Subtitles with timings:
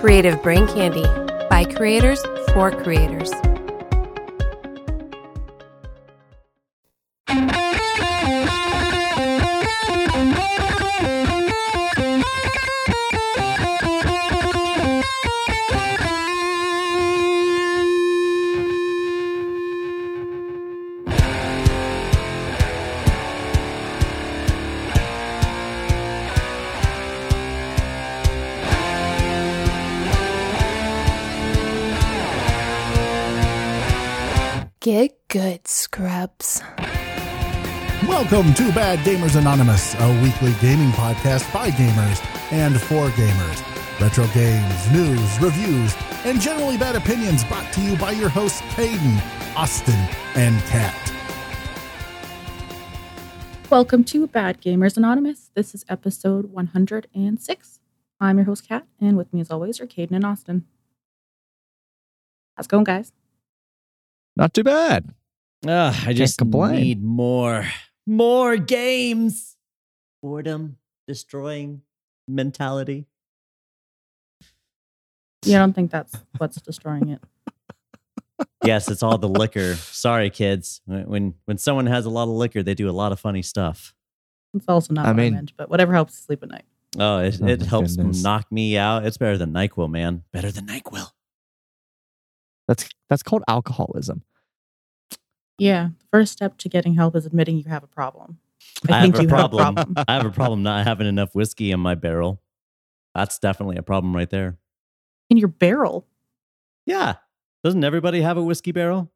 [0.00, 1.04] Creative Brain Candy
[1.50, 3.32] by creators for creators.
[38.68, 42.22] Welcome to Bad Gamers Anonymous, a weekly gaming podcast by gamers
[42.52, 43.98] and for gamers.
[43.98, 45.96] Retro games, news, reviews,
[46.26, 49.22] and generally bad opinions brought to you by your hosts Caden,
[49.56, 49.94] Austin,
[50.34, 50.94] and Kat.
[53.70, 55.50] Welcome to Bad Gamers Anonymous.
[55.54, 57.80] This is episode 106.
[58.20, 60.66] I'm your host, Kat, and with me as always are Caden and Austin.
[62.54, 63.14] How's it going, guys?
[64.36, 65.14] Not too bad.
[65.66, 66.74] Ugh, I just complain.
[66.82, 67.64] need more,
[68.08, 69.56] more games.
[70.22, 71.82] Boredom, destroying
[72.26, 73.06] mentality.
[75.44, 77.22] Yeah, I don't think that's what's destroying it.
[78.64, 79.76] Yes, it's all the liquor.
[79.76, 80.80] Sorry, kids.
[80.84, 83.42] When when when someone has a lot of liquor, they do a lot of funny
[83.42, 83.94] stuff.
[84.54, 86.64] It's also not I what I meant, but whatever helps you sleep at night.
[86.98, 88.22] Oh, it, Oh it helps goodness.
[88.22, 89.04] knock me out.
[89.06, 90.24] It's better than Nyquil, man.
[90.32, 91.10] Better than Nyquil.
[92.66, 94.22] That's that's called alcoholism.
[95.58, 98.38] Yeah, the first step to getting help is admitting you have a problem.
[98.88, 99.64] I, I think have a you problem.
[99.64, 100.04] have a problem.
[100.08, 102.40] I have a problem not having enough whiskey in my barrel.
[103.14, 104.58] That's definitely a problem right there.
[105.30, 106.06] In your barrel.
[106.86, 107.16] Yeah.
[107.64, 109.10] Doesn't everybody have a whiskey barrel?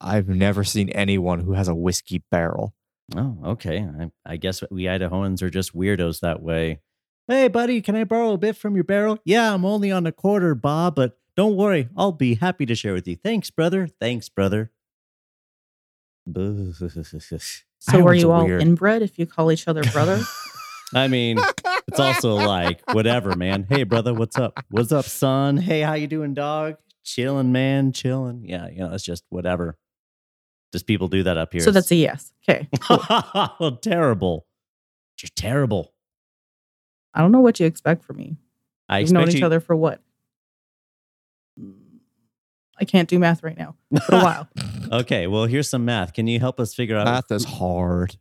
[0.00, 2.74] I've never seen anyone who has a whiskey barrel.
[3.14, 3.86] Oh, okay.
[4.00, 6.80] I, I guess we Idahoans are just weirdos that way.
[7.28, 9.18] Hey, buddy, can I borrow a bit from your barrel?
[9.24, 11.88] Yeah, I'm only on a quarter, Bob, but don't worry.
[11.96, 13.16] I'll be happy to share with you.
[13.16, 13.86] Thanks, brother.
[14.00, 14.70] Thanks, brother.
[17.78, 18.62] So are you all weird.
[18.62, 20.20] inbred if you call each other brother?
[20.94, 21.38] I mean,
[21.86, 23.66] it's also like whatever, man.
[23.68, 24.58] Hey, brother, what's up?
[24.70, 25.56] What's up, son?
[25.56, 26.76] Hey, how you doing, dog?
[27.04, 27.92] Chilling, man.
[27.92, 28.44] Chilling.
[28.44, 29.78] Yeah, you know, it's just whatever.
[30.72, 31.62] Just people do that up here.
[31.62, 32.32] so that's a yes.
[32.48, 32.68] Okay.
[32.90, 34.46] oh, terrible.
[35.22, 35.92] You're terrible.
[37.14, 38.36] I don't know what you expect from me.
[38.88, 39.46] I We've known each you.
[39.46, 40.00] other for what?
[42.78, 43.74] I can't do math right now.
[44.06, 44.48] For a while.
[44.92, 46.12] okay, well, here's some math.
[46.12, 47.06] Can you help us figure out?
[47.06, 48.16] Math is hard.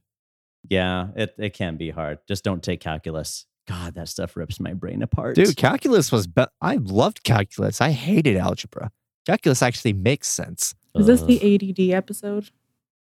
[0.69, 2.19] Yeah, it, it can be hard.
[2.27, 3.45] Just don't take calculus.
[3.67, 5.35] God, that stuff rips my brain apart.
[5.35, 7.81] Dude, calculus was be- I loved calculus.
[7.81, 8.91] I hated algebra.
[9.25, 10.75] Calculus actually makes sense.
[10.95, 12.49] Is this the ADD episode?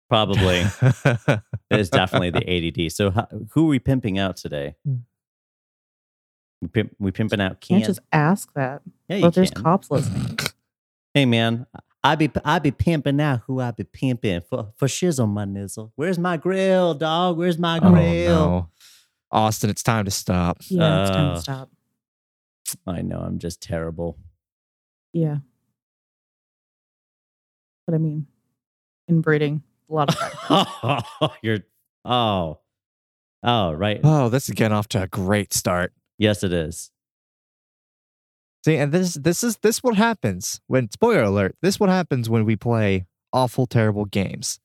[0.10, 0.66] Probably.
[0.82, 2.92] it is definitely the ADD.
[2.92, 4.76] So, how, who are we pimping out today?
[4.86, 4.96] Hmm.
[6.62, 8.82] We, pimp, we pimping out Can't just ask that.
[9.08, 9.64] yeah, you But there's can.
[9.64, 10.38] cops listening.
[11.14, 11.66] Hey, man,
[12.04, 15.92] I be I be pimping out who I be pimping for for shizzle my nizzle.
[15.96, 17.38] Where's my grill, dog?
[17.38, 18.36] Where's my oh, grill?
[18.36, 18.70] no.
[19.32, 20.58] Austin, it's time to stop.
[20.70, 21.70] Yeah, it's time Uh, to stop.
[22.88, 24.18] I know I'm just terrible.
[25.14, 25.38] Yeah.
[27.86, 28.28] But I mean,
[29.08, 31.32] inbreeding, a lot of factors.
[31.42, 31.60] You're
[32.06, 32.60] oh
[33.44, 34.00] oh right.
[34.04, 35.94] Oh, this is getting off to a great start.
[36.18, 36.92] Yes, it is.
[38.70, 42.46] See, and this this is this what happens when spoiler alert, this what happens when
[42.46, 44.60] we play awful, terrible games.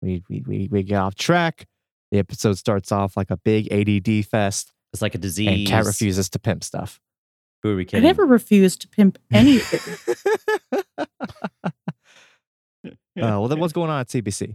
[0.00, 1.66] We we we, we get off track.
[2.12, 5.48] The episode starts off like a big ADD fest, It's like a disease.
[5.48, 7.00] and Kat refuses to pimp stuff.
[7.64, 8.06] Who are we kidding?
[8.06, 8.16] I kidding?
[8.16, 10.16] never refused to pimp anything.
[13.20, 14.54] Uh, well, then what's going on at CBC?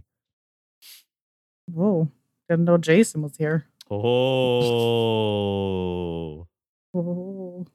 [1.70, 2.10] Whoa.
[2.48, 3.66] Didn't know Jason was here.
[3.90, 4.00] Oh.
[6.92, 7.66] Whoa.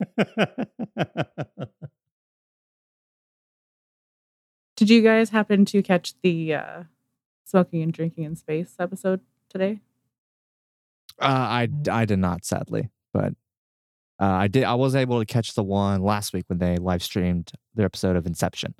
[4.76, 6.82] Did you guys happen to catch the uh,
[7.44, 9.80] smoking and drinking in space episode today?
[11.20, 13.34] Uh, I I did not, sadly, but
[14.18, 14.64] uh, I did.
[14.64, 18.16] I was able to catch the one last week when they live streamed their episode
[18.16, 18.74] of Inception.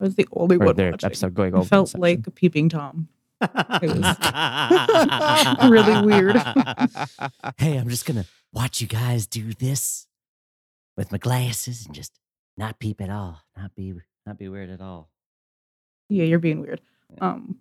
[0.00, 1.06] I was the only Or one their watching.
[1.06, 1.64] episode going over.
[1.64, 2.00] felt Inception.
[2.00, 3.08] like a peeping tom.
[3.40, 6.36] It was really weird.
[7.58, 10.08] hey, I'm just gonna watch you guys do this
[11.00, 12.20] with my glasses and just
[12.58, 13.40] not peep at all.
[13.56, 13.94] Not be
[14.26, 15.08] not be weird at all.
[16.10, 16.82] Yeah, you're being weird.
[17.22, 17.56] Um.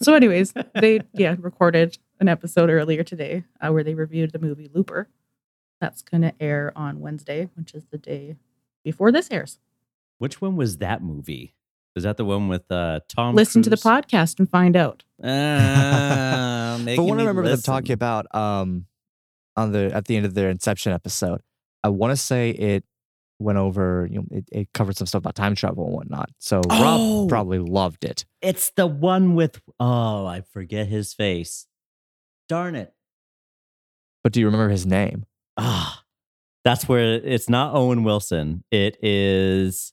[0.00, 4.70] So, anyways, they yeah recorded an episode earlier today uh, where they reviewed the movie
[4.72, 5.08] Looper.
[5.80, 8.36] That's gonna air on Wednesday, which is the day
[8.84, 9.58] before this airs.
[10.18, 11.56] Which one was that movie?
[11.96, 13.34] Is that the one with uh, Tom?
[13.34, 15.02] Listen to the podcast and find out.
[15.22, 17.72] Ah, but making when I me remember them listen.
[17.72, 18.86] talking about um
[19.56, 21.42] on the at the end of their Inception episode.
[21.84, 22.84] I want to say it
[23.38, 26.30] went over, you know, it, it covered some stuff about time travel and whatnot.
[26.38, 27.22] So Oh!
[27.22, 28.24] Rob probably loved it.
[28.40, 31.66] It's the one with oh, I forget his face.
[32.48, 32.92] Darn it.
[34.22, 35.26] But do you remember his name?
[35.56, 36.02] Ah,
[36.64, 38.62] that's where it's not Owen Wilson.
[38.70, 39.92] It is.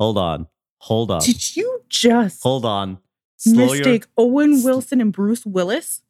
[0.00, 0.48] Hold on.
[0.78, 1.20] Hold on.
[1.20, 2.98] Did you just Hold on.
[3.36, 6.02] Slow your- mistake Owen Sl- Wilson and Bruce Willis?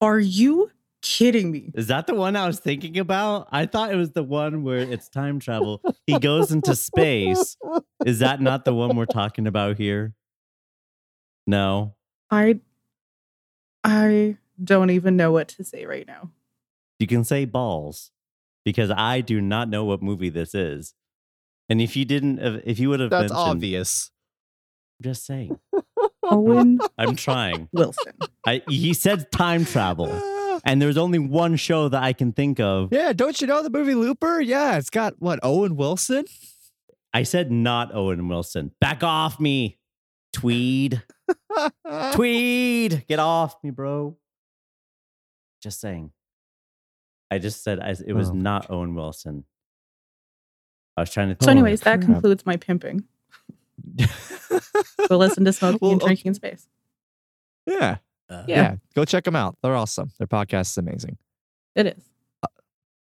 [0.00, 0.70] Are you
[1.02, 1.70] kidding me?
[1.74, 3.48] Is that the one I was thinking about?
[3.50, 5.82] I thought it was the one where it's time travel.
[6.06, 7.56] He goes into space.
[8.04, 10.14] Is that not the one we're talking about here?
[11.46, 11.94] No.
[12.30, 12.60] I
[13.82, 16.30] I don't even know what to say right now.
[16.98, 18.10] You can say balls
[18.64, 20.94] because I do not know what movie this is.
[21.68, 24.10] And if you didn't, if you would have That's mentioned, obvious.
[24.98, 25.58] I'm just saying.
[26.22, 27.68] Owen I'm trying.
[27.72, 28.12] Wilson.
[28.46, 30.08] I, he said time travel,
[30.64, 32.92] and there's only one show that I can think of.
[32.92, 34.40] Yeah, don't you know the movie Looper?
[34.40, 36.24] Yeah, it's got what Owen Wilson.
[37.12, 38.72] I said not Owen Wilson.
[38.80, 39.78] Back off me,
[40.32, 41.02] Tweed.
[42.12, 44.16] Tweed, get off me, bro.
[45.62, 46.12] Just saying.
[47.30, 49.44] I just said I, it was Oh, not Owen Wilson.
[50.96, 51.44] I was trying to.
[51.44, 53.04] So, anyways, that concludes my pimping.
[55.08, 56.00] Go listen to Smoking Well, and.
[56.00, 56.68] Drinking in Space.
[57.66, 57.98] yeah,
[58.30, 58.42] Yeah.
[58.46, 59.56] yeah, Go check them out.
[59.62, 60.12] They're awesome.
[60.18, 61.18] Their podcast is amazing.
[61.74, 62.04] It is.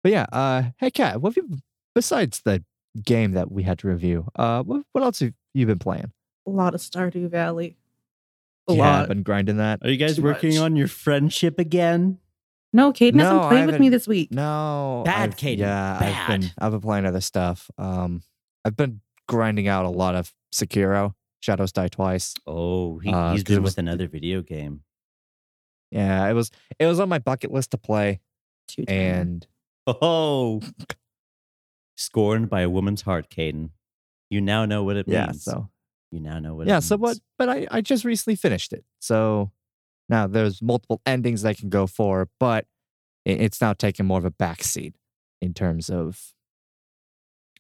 [0.03, 1.59] But yeah, uh, hey Kat, what have you
[1.95, 2.63] besides the
[3.05, 4.27] game that we had to review?
[4.37, 6.13] Uh, what, what else have you been playing?
[6.47, 7.77] A lot of Stardew Valley.
[8.69, 9.03] A yeah, lot.
[9.03, 9.81] I've been grinding that.
[9.83, 10.59] Are you guys Too working much.
[10.61, 12.19] on your friendship again?
[12.73, 14.31] No, Caden No, hasn't played with me this week.
[14.31, 16.51] No, Bad, I've- Caden, Yeah, I've been.
[16.59, 17.71] I've been playing other stuff.
[17.79, 18.23] Um,
[18.65, 21.15] I've been grinding out a lot of Sekiro.
[21.41, 22.35] Shadows Die Twice.
[22.47, 24.83] Oh, he, Uh, he's 'cause it been with another video game.
[25.91, 28.21] Yeah, it was it was on my bucket list to play,
[28.67, 28.97] Two times.
[28.99, 29.47] and
[29.87, 30.61] Oh,
[31.97, 33.71] scorned by a woman's heart, Caden.
[34.31, 35.17] You now know what it means.
[35.17, 35.69] yeah, so
[36.11, 36.67] you now know what.
[36.67, 37.19] it yeah, so what?
[37.39, 39.51] But I I just recently finished it, so
[40.09, 42.67] now there's multiple endings I can go for, but
[43.25, 44.95] it, it's now taking more of a backseat
[45.41, 46.33] in terms of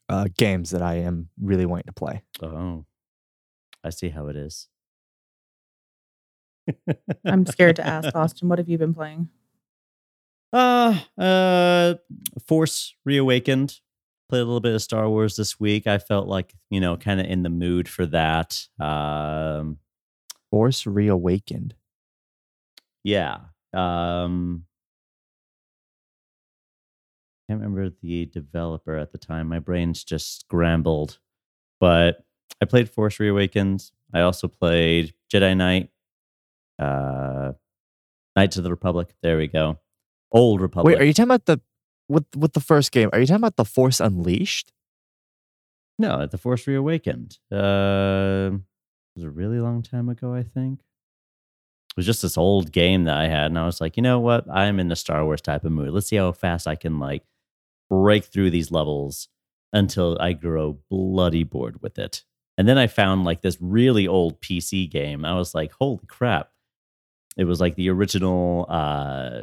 [0.08, 2.22] uh, games that I am really wanting to play.
[2.42, 2.84] Oh,
[3.84, 4.68] I see how it is.
[7.24, 9.28] I'm scared to ask Austin, what have you been playing?
[10.52, 11.94] Uh, uh,
[12.46, 13.80] Force Reawakened.
[14.28, 15.86] Played a little bit of Star Wars this week.
[15.86, 18.66] I felt like you know, kind of in the mood for that.
[18.78, 19.78] Um,
[20.50, 21.74] Force Reawakened.
[23.04, 23.38] yeah.
[23.74, 24.64] Um,
[27.48, 29.48] can't remember the developer at the time.
[29.48, 31.18] My brain's just scrambled.
[31.80, 32.24] But
[32.60, 33.90] I played Force Reawakened.
[34.12, 35.90] I also played Jedi Knight,
[36.78, 37.52] uh,
[38.36, 39.08] Knights of the Republic.
[39.22, 39.78] There we go.
[40.30, 40.94] Old Republic.
[40.94, 41.60] Wait, are you talking about the
[42.08, 43.10] with with the first game?
[43.12, 44.72] Are you talking about the Force Unleashed?
[45.98, 47.38] No, the Force Reawakened.
[47.50, 50.80] Uh, it was a really long time ago, I think.
[50.80, 54.20] It was just this old game that I had, and I was like, you know
[54.20, 54.48] what?
[54.48, 55.90] I'm in the Star Wars type of mood.
[55.90, 57.24] Let's see how fast I can like
[57.90, 59.28] break through these levels
[59.72, 62.24] until I grow bloody bored with it.
[62.56, 65.24] And then I found like this really old PC game.
[65.24, 66.50] I was like, holy crap.
[67.38, 69.42] It was like the original uh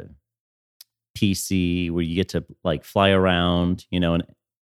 [1.16, 4.24] PC where you get to like fly around, you know, and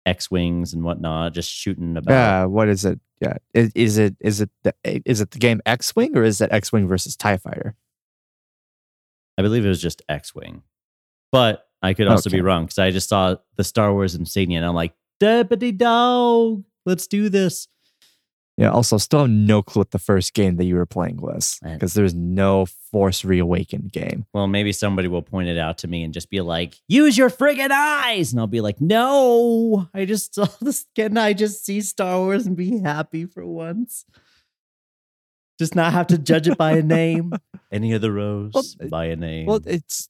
[0.05, 2.13] X wings and whatnot, just shooting about.
[2.13, 2.45] Yeah.
[2.45, 2.99] what is it?
[3.21, 3.35] Yeah.
[3.53, 6.51] Is, is it is it the is it the game X Wing or is it
[6.51, 7.75] X Wing versus Tie Fighter?
[9.37, 10.63] I believe it was just X Wing.
[11.31, 14.65] But I could also be wrong because I just saw the Star Wars insignia and
[14.65, 17.67] I'm like, Deputy Dog, let's do this.
[18.57, 18.71] Yeah.
[18.71, 21.93] Also, still have no clue what the first game that you were playing was because
[21.93, 24.25] there's no Force Reawakened game.
[24.33, 27.29] Well, maybe somebody will point it out to me and just be like, use your
[27.29, 28.31] friggin' eyes.
[28.31, 30.85] And I'll be like, no, I just saw this.
[30.95, 34.05] Can I just see Star Wars and be happy for once?
[35.59, 37.33] Just not have to judge it by a name.
[37.71, 39.45] Any of the rows Well, by a name.
[39.47, 40.09] Well, it's.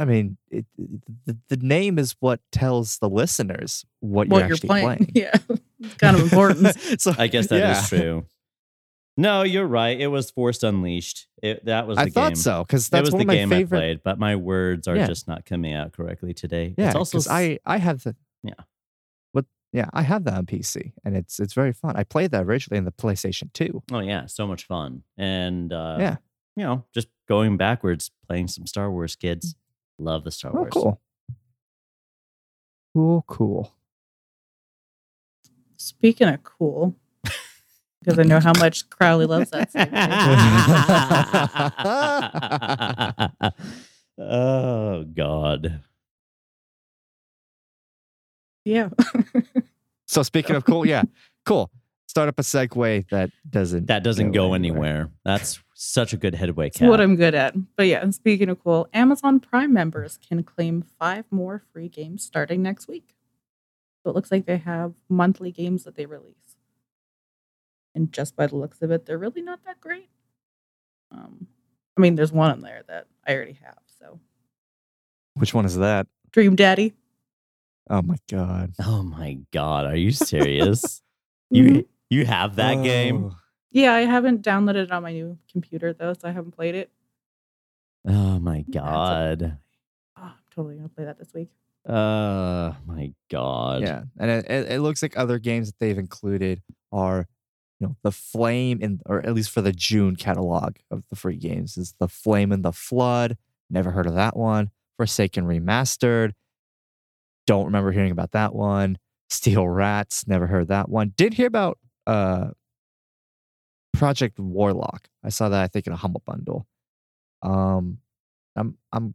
[0.00, 0.64] I mean, it,
[1.26, 4.86] the, the name is what tells the listeners what, What you're you're actually playing.
[4.96, 5.10] playing.
[5.14, 5.34] Yeah.
[5.80, 6.74] It's kind of important.
[7.00, 7.98] so I guess that is yeah.
[7.98, 8.26] true.
[9.16, 10.00] No, you're right.
[10.00, 11.26] It was Forced Unleashed.
[11.42, 12.12] It, that was the I game.
[12.14, 14.88] thought so because That was one the of my game I played, but my words
[14.88, 15.06] are Yeah.
[15.08, 16.74] just not coming out correctly today.
[16.78, 18.54] Yeah, it's also I I have the Yeah.
[19.32, 19.44] What?
[19.74, 21.96] Yeah, I have that on PC, and it's it's very fun.
[21.96, 23.82] I played that originally in the PlayStation Two.
[23.92, 25.02] Oh yeah, so much fun.
[25.18, 26.16] And uh Yeah.
[26.56, 29.54] you know, just going backwards, playing some Star Wars kids.
[30.00, 30.70] Love the Star oh, Wars.
[30.72, 30.98] Cool.
[32.94, 33.74] Cool, cool.
[35.76, 36.96] Speaking of cool,
[38.00, 39.70] because I know how much Crowley loves that.
[44.18, 45.80] oh God.
[48.64, 48.88] Yeah.
[50.06, 51.02] so speaking of cool, yeah,
[51.44, 51.70] cool.
[52.10, 55.10] Start up a segue that doesn't That doesn't go anywhere.
[55.24, 56.88] That's such a good headway, It's Kat.
[56.88, 57.54] what I'm good at.
[57.76, 62.62] But yeah, speaking of cool, Amazon Prime members can claim five more free games starting
[62.62, 63.14] next week.
[64.02, 66.56] So it looks like they have monthly games that they release.
[67.94, 70.08] And just by the looks of it, they're really not that great.
[71.12, 71.46] Um,
[71.96, 73.78] I mean, there's one in there that I already have.
[74.00, 74.18] So
[75.34, 76.08] Which one is that?
[76.32, 76.92] Dream Daddy.
[77.88, 78.72] Oh my god.
[78.84, 81.02] Oh my god, are you serious?
[81.52, 83.26] You you have that game?
[83.26, 83.36] Oh.
[83.72, 86.90] Yeah, I haven't downloaded it on my new computer though, so I haven't played it.
[88.06, 89.58] Oh my That's a- god.
[90.18, 91.50] Oh, I'm totally gonna play that this week.
[91.88, 93.82] Uh my god.
[93.82, 96.60] Yeah, and it, it, it looks like other games that they've included
[96.92, 97.26] are,
[97.78, 101.36] you know, the Flame in, or at least for the June catalog of the free
[101.36, 103.38] games is the Flame and the Flood.
[103.70, 104.70] Never heard of that one.
[104.98, 106.32] Forsaken Remastered.
[107.46, 108.98] Don't remember hearing about that one.
[109.30, 110.26] Steel Rats.
[110.26, 111.14] Never heard that one.
[111.16, 111.78] Did hear about
[112.10, 112.50] uh
[113.92, 115.08] Project Warlock.
[115.24, 116.66] I saw that I think in a humble bundle.
[117.42, 117.98] Um,
[118.56, 119.14] I'm I'm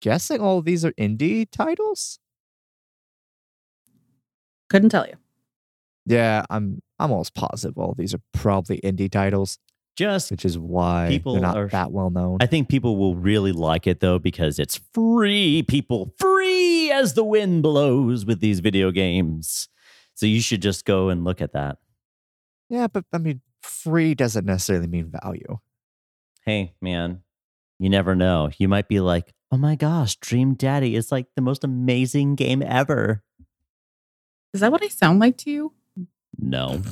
[0.00, 2.18] guessing all of these are indie titles.
[4.68, 5.14] Couldn't tell you.
[6.06, 9.58] Yeah, I'm I'm almost positive all of these are probably indie titles,
[9.96, 12.38] Just which is why People they're not are- that well known.
[12.40, 15.62] I think people will really like it though because it's free.
[15.62, 19.68] People free as the wind blows with these video games.
[20.14, 21.78] So you should just go and look at that.
[22.68, 25.58] Yeah, but I mean, free doesn't necessarily mean value.
[26.44, 27.22] Hey, man,
[27.78, 28.50] you never know.
[28.58, 32.62] You might be like, oh my gosh, Dream Daddy is like the most amazing game
[32.62, 33.22] ever.
[34.54, 35.72] Is that what I sound like to you?
[36.38, 36.82] No.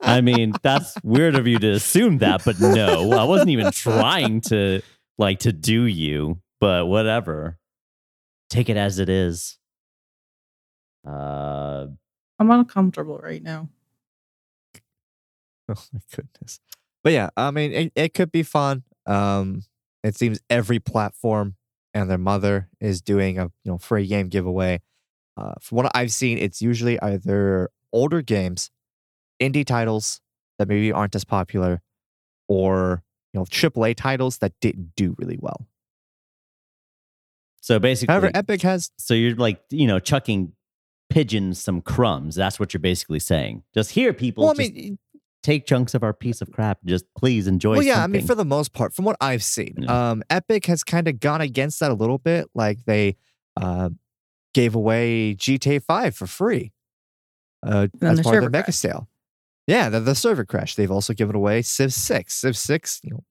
[0.00, 4.40] I mean, that's weird of you to assume that, but no, I wasn't even trying
[4.42, 4.82] to
[5.18, 7.58] like to do you, but whatever.
[8.50, 9.58] Take it as it is.
[11.06, 11.86] Uh,
[12.38, 13.68] I'm uncomfortable right now.
[15.68, 16.60] oh my goodness.
[17.02, 18.82] But yeah, I mean, it, it could be fun.
[19.06, 19.62] Um,
[20.02, 21.56] it seems every platform
[21.92, 24.80] and their mother is doing a you know free game giveaway.
[25.36, 28.70] Uh, from what I've seen, it's usually either older games,
[29.40, 30.20] indie titles
[30.58, 31.82] that maybe aren't as popular,
[32.48, 35.66] or you know AAA titles that didn't do really well.
[37.60, 40.52] so basically, However, Epic has so you're like, you know, chucking
[41.14, 42.34] pigeons some crumbs.
[42.34, 43.62] That's what you're basically saying.
[43.74, 44.44] Just here, people.
[44.44, 44.98] well, I just mean,
[45.42, 46.78] take chunks of our piece of crap.
[46.84, 47.74] Just please enjoy.
[47.76, 50.10] well, yeah, I mean, for the most part, from what I've seen, Yeah.
[50.10, 52.46] um, Epic has kind of gone against that a little bit.
[52.54, 53.16] Like they
[53.56, 53.90] uh,
[54.54, 56.72] gave away GTA Five for free
[57.64, 58.74] uh, as the part of the mega crash.
[58.76, 59.08] sale.
[59.66, 60.74] Yeah, the, the server crash.
[60.74, 62.34] They've also given away Civ Six.
[62.34, 63.24] Civ Six, you know,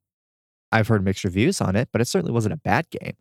[0.72, 3.14] I've heard mixed reviews on it, but it certainly wasn't a bad game.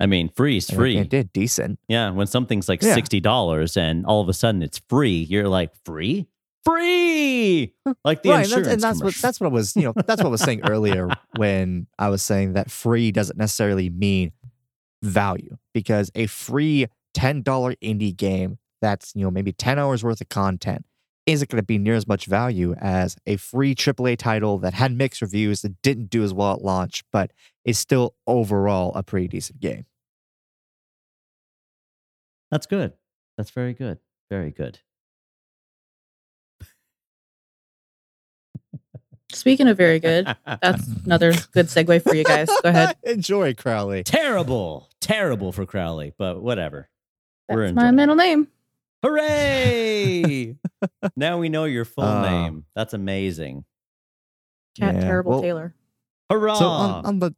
[0.00, 0.96] I mean, free is free.
[0.96, 1.78] It did decent.
[1.86, 2.94] Yeah, when something's like Yeah.
[2.94, 6.26] sixty dollars and all of a sudden it's free, you're like, free,
[6.64, 8.66] free, like the right, and insurance.
[8.66, 10.62] that's, and that's what that's what I was, you know, that's what I was saying
[10.68, 14.32] earlier when I was saying that free doesn't necessarily mean
[15.02, 20.20] value because a free ten dollar indie game that's you know maybe ten hours worth
[20.20, 20.84] of content
[21.26, 24.90] isn't going to be near as much value as a free AAA title that had
[24.92, 27.30] mixed reviews that didn't do as well at launch, but
[27.64, 29.84] is still overall a pretty decent game.
[32.50, 32.92] That's good.
[33.36, 33.98] That's very good.
[34.30, 34.78] Very good.
[39.32, 42.48] Speaking of very good, that's another good segue for you guys.
[42.48, 42.96] Go ahead.
[43.04, 44.02] Enjoy, Crowley.
[44.02, 46.88] terrible, terrible for Crowley, but whatever.
[47.48, 48.48] We're That's my middle name.
[49.04, 50.56] Hooray!
[51.16, 52.64] now we know your full Uh, name.
[52.74, 53.64] That's amazing.
[54.78, 55.74] Kat Yeah, Terrible well- Taylor.
[56.28, 56.54] Hurrah!
[56.56, 57.34] So on, on the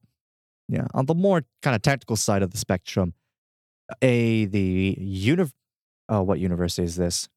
[0.69, 3.14] yeah on the more kind of tactical side of the spectrum,
[4.00, 5.44] a the uni
[6.08, 7.28] oh what university is this?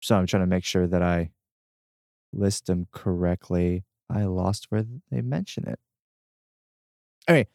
[0.00, 1.30] So I'm trying to make sure that I
[2.32, 3.84] list them correctly.
[4.10, 5.78] I lost where they mention it.
[7.26, 7.48] Anyway,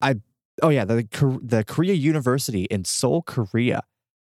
[0.00, 0.16] I
[0.62, 1.06] oh yeah the
[1.42, 3.82] the Korea University in Seoul, Korea,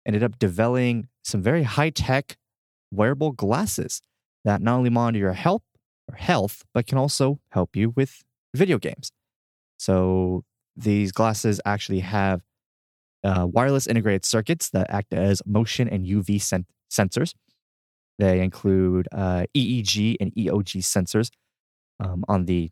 [0.05, 2.37] ended up developing some very high tech
[2.91, 4.01] wearable glasses
[4.43, 5.63] that not only monitor your health
[6.07, 9.11] or health, but can also help you with video games.
[9.77, 10.43] So
[10.75, 12.41] these glasses actually have
[13.23, 17.33] uh, wireless integrated circuits that act as motion and UV sen- sensors.
[18.19, 21.31] They include uh, EEG and EOG sensors
[21.99, 22.71] um, on the.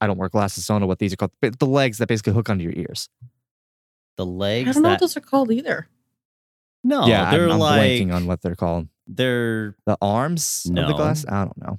[0.00, 1.32] I don't wear glasses, so I don't know what these are called.
[1.40, 3.08] But the legs that basically hook onto your ears.
[4.16, 4.68] the legs.
[4.68, 5.88] I don't know that, what those are called either.
[6.82, 8.88] No, yeah, they're I'm, I'm like blanking on what they're called.
[9.06, 11.26] they're The arms of the glass.
[11.28, 11.78] I don't know.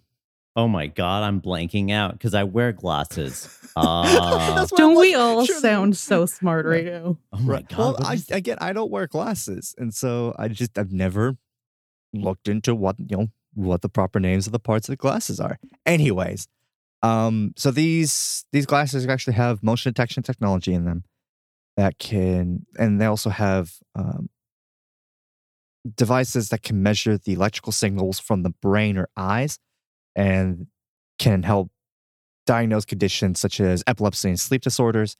[0.56, 3.58] Oh my god, I'm blanking out because I wear glasses.
[3.74, 7.18] Uh, Don't I'm we all surely- sound so smart right now?
[7.32, 7.70] oh my Right.
[7.70, 7.78] god.
[7.78, 11.38] Well, what I, is- again, I don't wear glasses, and so I just I've never
[12.12, 15.40] looked into what you know what the proper names of the parts of the glasses
[15.40, 15.58] are.
[15.86, 16.50] Anyways,
[17.02, 21.06] um, so these these glasses actually have motion detection technology in them
[21.78, 24.30] that can, and they also have um,
[25.96, 29.60] devices that can measure the electrical signals from the brain or eyes,
[30.16, 30.68] and
[31.20, 31.72] can help
[32.46, 35.16] diagnose conditions such as epilepsy and sleep disorders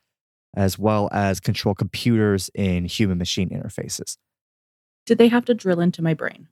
[0.56, 4.18] as well as control computers in human machine interfaces.
[5.06, 6.48] Did they have to drill into my brain?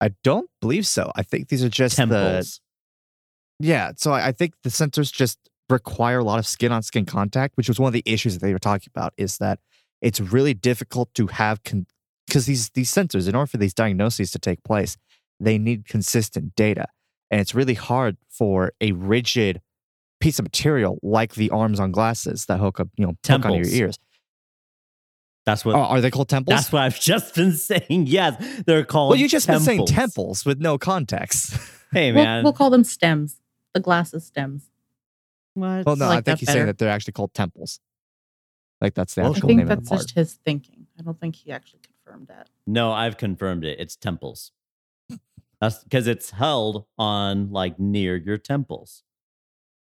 [0.00, 1.10] I don't believe so.
[1.16, 2.60] I think these are just the temples.
[3.58, 3.92] yeah.
[3.96, 5.38] So I, I think the sensors just
[5.68, 8.44] require a lot of skin on skin contact, which was one of the issues that
[8.44, 9.14] they were talking about.
[9.16, 9.58] Is that
[10.02, 14.38] it's really difficult to have because these these sensors, in order for these diagnoses to
[14.38, 14.96] take place,
[15.40, 16.86] they need consistent data,
[17.30, 19.60] and it's really hard for a rigid
[20.20, 23.58] piece of material like the arms on glasses that hook up, you know, hook onto
[23.58, 23.98] your ears.
[25.44, 25.74] That's what.
[25.76, 26.56] Oh, are they called temples?
[26.56, 28.06] That's what I've just been saying.
[28.06, 29.10] Yes, they're called.
[29.10, 29.90] Well, you just been saying temples.
[29.92, 31.56] temples with no context.
[31.92, 32.42] Hey We'll, man.
[32.42, 33.40] we'll call them stems.
[33.72, 34.70] The glasses stems.
[35.54, 35.86] what?
[35.86, 37.78] well, no, like I think he's saying that they're actually called temples.
[38.80, 40.02] Like that's the Well, I actual think name of that's the part.
[40.02, 40.88] just his thinking.
[40.98, 42.50] I don't think he actually confirmed that.
[42.66, 43.78] No, I've confirmed it.
[43.78, 44.50] It's temples.
[45.60, 49.02] That's because it's held on like near your temples.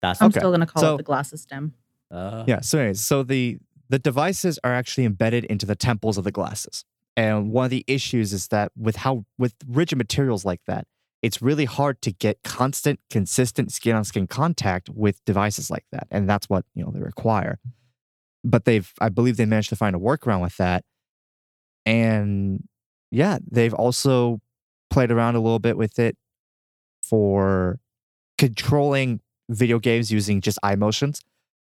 [0.00, 1.74] That's I'm Okay, still going to call so- it the glasses stem.
[2.10, 2.60] uh, Yeah.
[2.60, 3.58] So, anyways, so the
[3.90, 6.84] the devices are actually embedded into the temples of the glasses,
[7.16, 10.86] and one of the issues is that with how with rigid materials like that,
[11.22, 16.06] it's really hard to get constant, consistent skin on skin contact with devices like that,
[16.10, 17.58] and that's what you know they require.
[18.44, 20.84] But they've, I believe, they managed to find a workaround with that,
[21.86, 22.62] and
[23.10, 24.40] yeah, they've also
[24.98, 26.16] played around a little bit with it
[27.04, 27.78] for
[28.36, 31.20] controlling video games using just eye motions.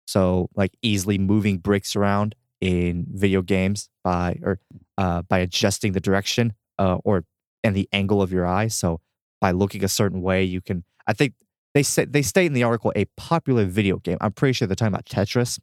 [0.05, 4.61] So like easily moving bricks around in video games by or
[4.97, 7.25] uh, by adjusting the direction uh, or
[7.65, 8.69] and the angle of your eye.
[8.69, 9.01] So
[9.41, 10.85] by looking a certain way, you can.
[11.05, 11.33] I think
[11.73, 14.19] they say they state in the article a popular video game.
[14.21, 15.59] I'm pretty sure they're talking about Tetris,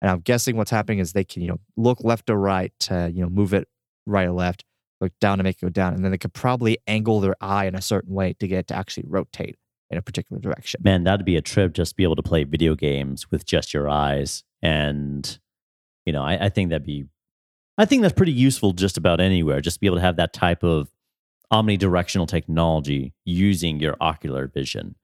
[0.00, 3.10] and I'm guessing what's happening is they can you know look left or right to
[3.12, 3.66] you know move it
[4.06, 4.64] right or left,
[5.02, 7.66] look down to make it go down, and then they could probably angle their eye
[7.66, 9.56] in a certain way to get it to actually rotate
[9.90, 10.80] in a particular direction.
[10.82, 13.74] Man, that'd be a trip just to be able to play video games with just
[13.74, 14.42] your eyes.
[14.62, 15.38] And,
[16.06, 17.04] you know, I, I think that'd be,
[17.76, 20.32] I think that's pretty useful just about anywhere, just to be able to have that
[20.32, 20.88] type of
[21.52, 24.94] omnidirectional technology using your ocular vision.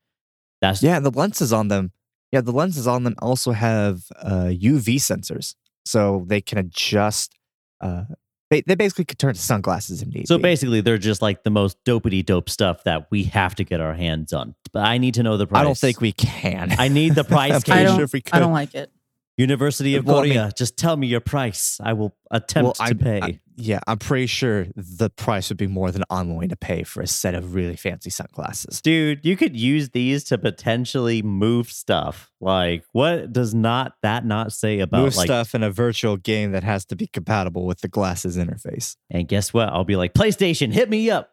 [0.62, 1.92] That's, Yeah, the lenses on them.
[2.32, 7.34] Yeah, the lenses on them also have uh, UV sensors, so they can adjust.
[7.80, 8.04] Uh,
[8.50, 10.42] they they basically could turn to sunglasses if need so be.
[10.42, 13.94] basically they're just like the most dopey dope stuff that we have to get our
[13.94, 14.54] hands on.
[14.72, 15.61] But I need to know the price.
[15.61, 16.74] I don't think we can.
[16.78, 17.52] I need the price.
[17.52, 18.90] I'm pretty don't, sure if we I don't like it.
[19.37, 21.78] University of Well, I Korea, just tell me your price.
[21.82, 23.40] I will attempt Well, to I'm- pay.
[23.60, 27.02] Yeah, I'm pretty sure the price would be more than I'm willing to pay for
[27.02, 28.80] a set of really fancy sunglasses.
[28.80, 32.30] Dude, you could use these to potentially move stuff.
[32.40, 35.26] Like, what does not that not say about Move like?
[35.26, 38.94] stuff in a virtual game that has to be compatible with the glasses interface.
[39.10, 39.70] And guess what?
[39.70, 41.32] I'll be like, PlayStation, hit me up.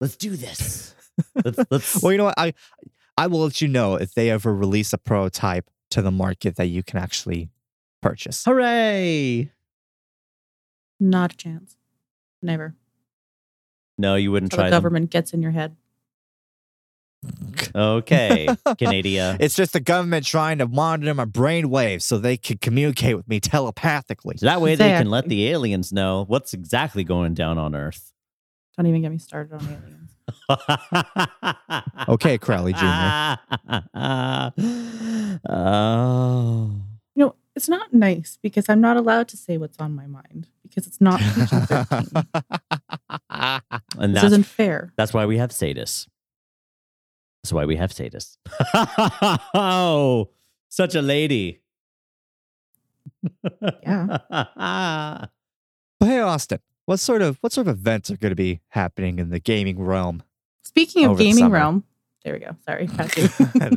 [0.00, 0.94] Let's do this.
[1.44, 1.58] Let's.
[1.68, 2.38] let's Well, you know what?
[2.38, 2.54] I
[3.18, 6.66] I will let you know if they ever release a prototype to the market that
[6.66, 7.48] you can actually
[8.02, 8.44] purchase.
[8.44, 9.50] hooray!
[10.98, 11.76] Not a chance.
[12.42, 12.74] Never.
[13.98, 14.82] No, you wouldn't Until try the them.
[14.82, 15.76] government gets in your head.
[17.74, 18.46] Okay,
[18.78, 19.36] Canada.
[19.40, 23.26] It's just the government trying to monitor my brain waves so they can communicate with
[23.28, 24.36] me telepathically.
[24.38, 28.12] So that way they can let the aliens know what's exactly going down on Earth.
[28.76, 30.12] Don't even get me started on aliens.
[32.08, 33.36] Okay, Crowley Jr.
[35.48, 36.70] oh.
[37.14, 40.48] You know, it's not nice because I'm not allowed to say what's on my mind
[40.76, 42.20] because it's not PG-13.
[43.98, 44.92] And this that's isn't fair.
[44.96, 46.06] That's why we have sadists.
[47.42, 48.36] That's why we have sadists.
[49.54, 50.28] oh,
[50.68, 51.62] such a lady.
[53.82, 54.18] Yeah.
[55.98, 59.18] But hey, Austin, what sort of what sort of events are going to be happening
[59.18, 60.22] in the gaming realm?
[60.62, 61.84] Speaking of Over the gaming realm,
[62.22, 62.54] there we go.
[62.66, 63.30] Sorry, Patrick.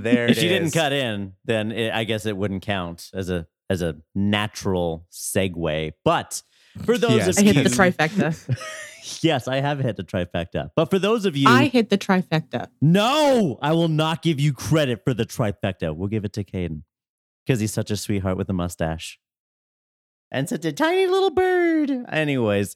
[0.03, 3.47] there if you didn't cut in, then it, I guess it wouldn't count as a
[3.69, 5.93] as a natural segue.
[6.03, 6.43] But
[6.85, 7.27] for those Yes.
[7.37, 9.23] of I hit you, the trifecta.
[9.23, 10.69] yes, I have hit the trifecta.
[10.75, 12.67] But for those of you, I hit the trifecta.
[12.81, 15.95] no, I will not give you credit for the trifecta.
[15.95, 16.83] We'll give it to Caden
[17.45, 19.19] because he's such a sweetheart with a mustache
[20.31, 21.91] and such a tiny little bird.
[22.09, 22.75] Anyways.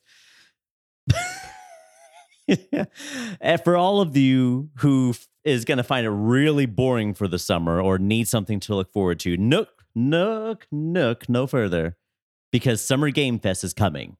[3.41, 7.39] and for all of you who is going to find it really boring for the
[7.39, 11.97] summer or need something to look forward to, nook, nook, nook, no further,
[12.53, 14.15] because Summer Game Fest is coming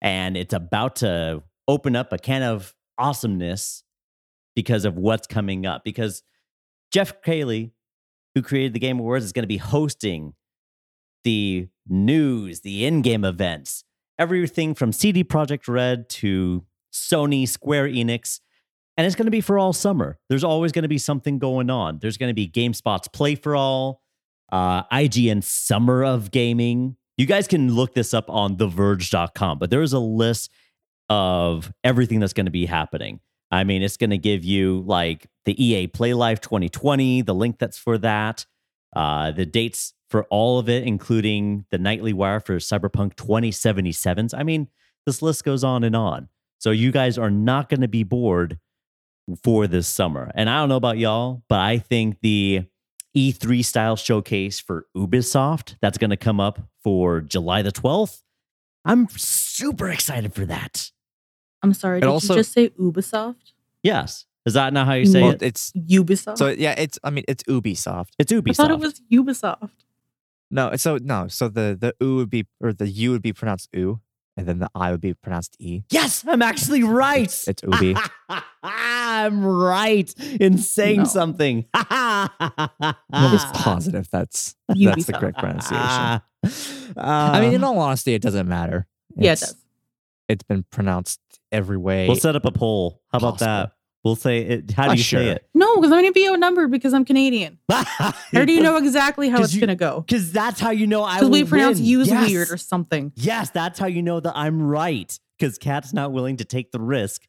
[0.00, 3.84] and it's about to open up a can of awesomeness
[4.56, 5.84] because of what's coming up.
[5.84, 6.22] Because
[6.90, 7.72] Geoff Keighley,
[8.34, 10.32] who created the Game Awards, is going to be hosting
[11.22, 13.84] the news, the in-game events,
[14.18, 18.40] everything from CD Projekt Red to Sony, Square Enix,
[18.96, 20.18] and it's going to be for all summer.
[20.30, 21.98] There's always going to be something going on.
[22.00, 24.00] There's going to be GameSpot's Play for All,
[24.50, 26.96] uh, IGN Summer of Gaming.
[27.16, 30.50] You guys can look this up on TheVerge.com, but there is a list
[31.08, 33.20] of everything that's going to be happening.
[33.50, 37.58] I mean, it's going to give you like the EA Play Live 2020, the link
[37.58, 38.44] that's for that,
[38.94, 44.34] uh, the dates for all of it, including the nightly wire for Cyberpunk 2077s.
[44.36, 44.68] I mean,
[45.06, 46.28] this list goes on and on.
[46.58, 48.58] So you guys are not going to be bored
[49.42, 50.30] for this summer.
[50.34, 52.64] And I don't know about y'all, but I think the
[53.16, 58.22] E3 style showcase for Ubisoft that's going to come up for July the 12th.
[58.84, 60.90] I'm super excited for that.
[61.62, 62.00] I'm sorry.
[62.00, 63.52] Did also- you just say Ubisoft?
[63.82, 64.26] Yes.
[64.44, 65.42] Is that not how you say Well, it?
[65.42, 66.38] it's Ubisoft.
[66.38, 66.74] so yeah.
[66.78, 68.10] It's I mean it's Ubisoft.
[68.18, 68.36] It's Ubisoft.
[68.36, 68.56] I Ubisoft.
[68.56, 69.70] thought it was Ubisoft.
[70.52, 73.70] No, so no, so the the u would be or the u would be pronounced
[73.72, 74.00] u,
[74.36, 75.82] and then the i would be pronounced e.
[75.90, 77.22] yes, I'm actually right.
[77.24, 77.96] It's, it's ubi.
[78.62, 81.04] I'm right in saying No.
[81.04, 81.64] something.
[81.74, 86.22] I'm I'm almost positive that's that's the correct pronunciation.
[86.96, 88.86] Uh, I mean, in all honesty, it doesn't matter.
[89.16, 89.56] yeah, it does.
[90.28, 91.18] It's been pronounced
[91.50, 92.06] every way.
[92.06, 93.02] we'll set up a poll.
[93.10, 93.46] How about Possible.
[93.46, 93.72] that?
[94.06, 94.70] We'll say it.
[94.70, 95.18] How do you sure.
[95.18, 95.48] say it?
[95.52, 97.58] No, because I'm going to be outnumbered because I'm Canadian.
[97.68, 98.12] How
[98.44, 100.02] do you know exactly how it's going to go?
[100.02, 101.86] Because that's how you know I Because we pronounce win.
[101.86, 102.30] use yes.
[102.30, 103.10] weird or something.
[103.16, 105.18] Yes, that's how you know that I'm right.
[105.36, 107.26] Because Kat's not willing to take the risk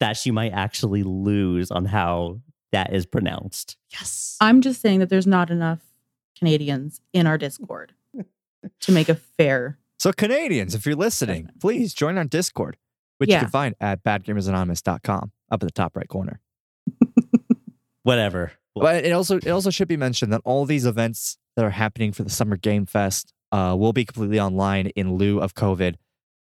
[0.00, 2.40] that she might actually lose on how
[2.72, 3.76] that is pronounced.
[3.92, 4.36] Yes.
[4.40, 5.78] I'm just saying that there's not enough
[6.36, 7.92] Canadians in our Discord
[8.80, 9.78] to make a fair.
[10.00, 12.78] so Canadians, if you're listening, please join our Discord,
[13.18, 13.36] which Yeah.
[13.36, 16.40] you can find at badgamersanonymous.com up in the top right corner.
[18.02, 18.52] Whatever.
[18.74, 22.12] But it also it also should be mentioned that all these events that are happening
[22.12, 25.94] for the Summer Game Fest uh, will be completely online in lieu of COVID.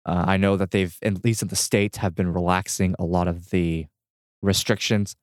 [0.06, 3.28] Uh, I know that they've, at least in the states, have been relaxing a lot
[3.28, 3.88] of the
[4.42, 5.16] restrictions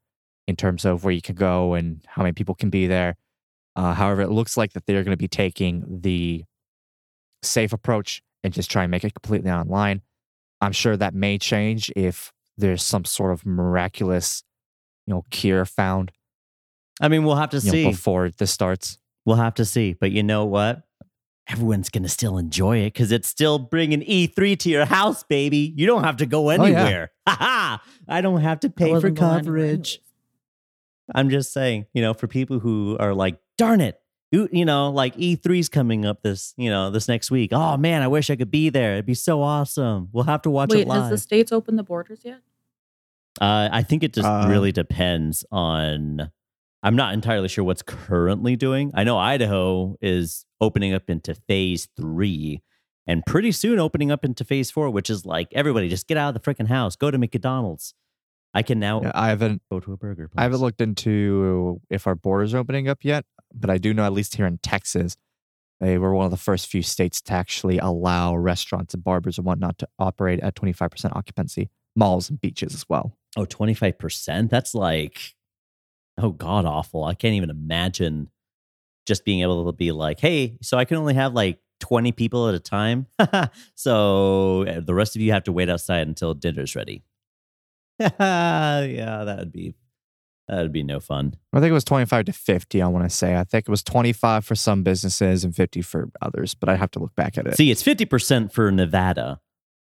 [0.47, 3.17] in terms of where you can go and how many people can be there.
[3.77, 6.45] Uh, however, it looks like that they're going to be taking the
[7.43, 10.03] safe approach and just try and make it completely online.
[10.61, 14.43] I'm sure that may change if there's some sort of miraculous,
[15.07, 16.13] you know, cure found
[17.01, 17.87] I mean, we'll have to you know, see.
[17.87, 18.99] before this starts.
[19.25, 19.95] We'll have to see.
[19.95, 20.83] But you know what?
[21.49, 25.73] Everyone's going to still enjoy it because it's still bringing E3 to your house, baby.
[25.77, 26.63] You don't have to go oh, yeah.
[26.63, 27.11] anywhere.
[27.29, 27.83] Ha ha!
[28.09, 30.01] I don't have to pay for wasn't going anywhere coverage.
[31.15, 34.01] I'm just saying, you know, for people who are like, darn it,
[34.33, 37.51] you, you know, like E3's coming up this, you know, this next week.
[37.53, 38.95] Oh man, I wish I could be there.
[38.95, 40.09] It'd be so awesome.
[40.13, 41.03] We'll have to watch Wait, it live.
[41.03, 42.41] has the states opened the borders yet?
[43.41, 46.31] Uh, I think it just Uh, really depends on.
[46.83, 48.91] I'm not entirely sure what's currently doing.
[48.95, 52.63] I know Idaho is opening up into phase three
[53.07, 56.35] and pretty soon opening up into phase four, which is like everybody just get out
[56.35, 57.93] of the freaking house, go to McDonald's.
[58.55, 60.41] I can now Yeah, I haven't go to a burger place.
[60.41, 64.05] I haven't looked into if our borders are opening up yet, but I do know
[64.05, 65.17] at least here in Texas,
[65.81, 69.47] they were one of the first few states to actually allow restaurants and barbers and
[69.47, 73.17] whatnot to operate at 25% occupancy, malls and beaches as well.
[73.37, 74.51] Oh, 25%?
[74.51, 75.35] That's like,
[76.19, 77.05] oh, god awful.
[77.05, 78.31] I can't even imagine
[79.07, 82.49] just being able to be like, hey, so I can only have like 20 people
[82.49, 83.07] at a time.
[83.75, 87.03] so uh, the rest of you have to wait outside until dinner's ready.
[87.99, 88.09] yeah,
[89.27, 89.75] that would be,
[90.49, 91.35] that would be no fun.
[91.53, 93.37] I think it was 25 to 50, I want to say.
[93.37, 96.91] I think it was 25 for some businesses and 50 for others, but I'd have
[96.93, 97.57] to look back at it.
[97.57, 99.41] See, it's 50% for Nevada.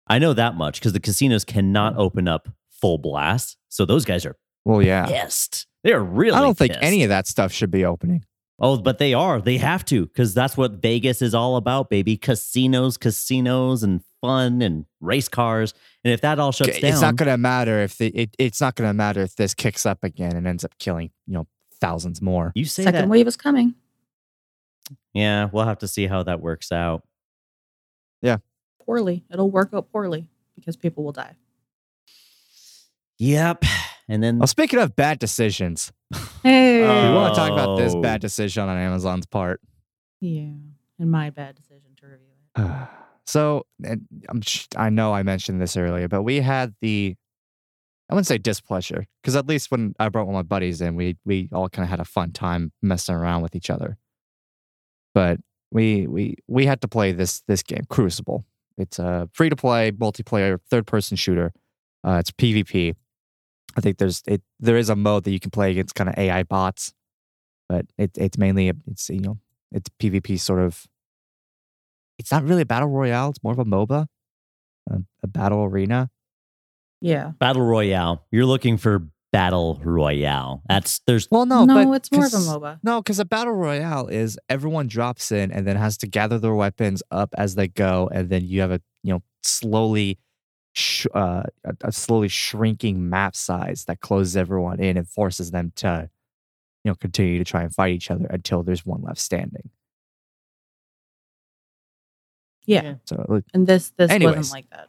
[0.08, 2.48] I know that much because the casinos cannot open up
[2.80, 3.56] full blast.
[3.68, 5.06] So those guys are well, yeah.
[5.06, 5.66] pissed.
[5.84, 8.24] They're really I don't think any of that stuff should be opening.
[8.58, 9.40] Oh, but they are.
[9.40, 12.16] They have to because that's what Vegas is all about, baby.
[12.16, 15.74] Casinos, casinos, and fun and race cars.
[16.04, 18.30] And if that all shuts it's down, it's not going to matter if the, it,
[18.38, 21.34] it's not going to matter if this kicks up again and ends up killing, you
[21.34, 21.46] know,
[21.80, 22.52] thousands more.
[22.54, 23.08] you say Second that.
[23.08, 23.74] wave is coming.
[25.12, 27.02] Yeah, we'll have to see how that works out.
[28.22, 28.38] Yeah,
[28.80, 29.24] poorly.
[29.30, 31.36] It'll work out poorly because people will die.
[33.18, 33.64] Yep.
[34.08, 35.92] And then Well, speaking of bad decisions,
[36.42, 36.80] Hey.
[36.82, 38.00] we want to talk about this Oh.
[38.00, 39.60] bad decision on Amazon's part.
[40.20, 40.52] yeah.
[40.98, 42.26] And my bad decision to review
[42.56, 42.88] it.
[43.26, 44.40] so, and I'm,
[44.76, 47.16] I know I mentioned this earlier, but we had the
[48.08, 50.94] I wouldn't say displeasure because at least when I brought one of my buddies in,
[50.94, 53.98] we we all kind of had a fun time messing around with each other.
[55.12, 55.40] But
[55.72, 58.44] we we we had to play this this game Crucible.
[58.78, 61.52] It's a free to play multiplayer third person shooter.
[62.04, 62.94] Uh, it's PvP.
[63.76, 66.16] I think there's it there is a mode that you can play against kind of
[66.16, 66.94] AI bots,
[67.68, 69.38] but it it's mainly a, it's you know
[69.72, 70.86] it's PvP sort of.
[72.18, 73.28] It's not really a battle royale.
[73.28, 74.06] It's more of a MOBA,
[74.90, 76.08] a, a battle arena.
[77.00, 77.32] Yeah.
[77.38, 78.24] Battle Royale.
[78.30, 80.62] You're looking for Battle Royale.
[80.68, 82.78] That's there's Well, no, No, but it's more of a MOBA.
[82.82, 86.54] No, because a battle royale is everyone drops in and then has to gather their
[86.54, 90.18] weapons up as they go, and then you have a you know slowly,
[90.76, 95.72] sh- uh, a, a slowly shrinking map size that closes everyone in and forces them
[95.76, 96.08] to,
[96.84, 99.70] you know, continue to try and fight each other until there's one left standing.
[102.66, 102.94] Yeah.
[103.04, 104.36] So like, And this this Anyways.
[104.36, 104.88] wasn't like that.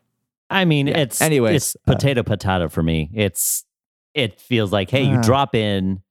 [0.49, 0.99] I mean, Yeah.
[0.99, 3.09] it's Anyways, it's uh, potato potato for me.
[3.13, 3.63] It's
[4.13, 5.21] it feels like hey, you Ah.
[5.21, 6.01] drop in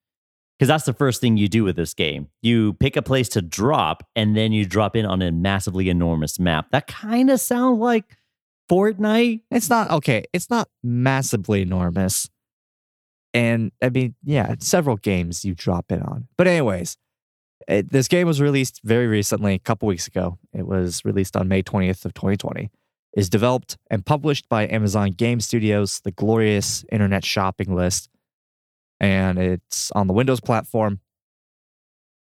[0.58, 2.28] because that's the first thing you do with this game.
[2.40, 6.38] You pick a place to drop, and then you drop in on a massively enormous
[6.38, 6.70] map.
[6.70, 8.16] That kind of sounds like
[8.70, 9.42] Fortnite.
[9.50, 10.24] it's not okay.
[10.32, 12.28] It's not massively enormous,
[13.32, 16.28] and I mean, yeah, several games you drop in on.
[16.36, 16.96] But anyways,
[17.68, 20.38] it, this game was released very recently, a couple weeks ago.
[20.52, 22.70] It was released on May twentieth of twenty twenty.
[23.16, 28.10] Is developed and published by Amazon Game Studios, the glorious internet shopping list,
[29.00, 31.00] and it's on the Windows platform,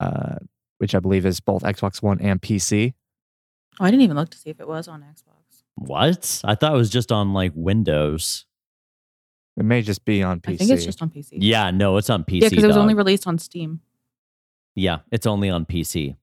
[0.01, 0.37] uh,
[0.79, 2.93] which I believe is both Xbox One and PC.
[3.81, 5.42] Oh, I didn't even look to see if it was on Xbox.
[5.77, 6.41] What?
[6.45, 8.47] I thought it was just on like Windows.
[9.57, 10.53] It may just be on PC.
[10.55, 11.31] I think it's just on PC.
[11.33, 12.43] Yeah, no, it's on PC.
[12.43, 12.83] Yeah, because it was dog.
[12.83, 13.81] only released on Steam.
[14.75, 16.17] yeah, it's only on PC.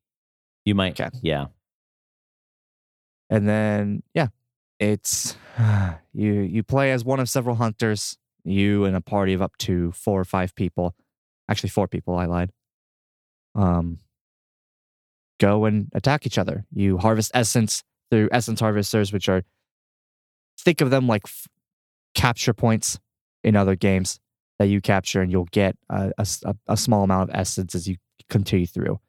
[0.66, 1.10] You might, Okay.
[1.22, 1.48] yeah.
[3.30, 4.28] and then yeah
[4.80, 5.36] it's
[6.14, 9.92] you you play as one of several hunters you and a party of up to
[9.92, 10.96] four or five people
[11.50, 12.52] actually four people i lied
[13.56, 14.00] um
[15.40, 19.44] go and attack each other you harvest essence through essence harvesters which are
[20.60, 21.48] think of them like f-
[22.16, 23.00] capture points
[23.44, 24.20] in other games
[24.58, 27.96] that you capture and you'll get a small amount of essence as you
[28.30, 29.00] continue through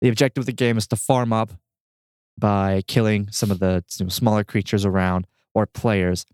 [0.00, 1.52] the objective of the game is to farm up
[2.38, 6.26] by killing some of the you know, smaller creatures around or players,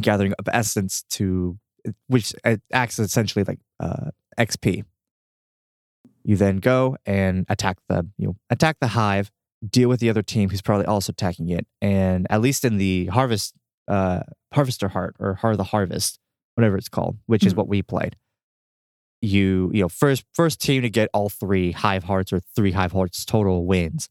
[0.00, 1.58] gathering up essence to
[2.08, 4.84] which uh, acts essentially like uh, XP.
[6.24, 9.30] You then go and attack the you know attack the hive,
[9.70, 13.06] deal with the other team who's probably also attacking it, and at least in the
[13.06, 13.54] harvest
[13.88, 14.20] uh,
[14.52, 16.18] harvester heart or heart of the harvest,
[16.54, 17.56] whatever it's called, which is Mhm.
[17.58, 18.16] what we played.
[19.22, 22.92] You you know first first team to get all three hive hearts or three hive
[22.92, 24.08] hearts total wins.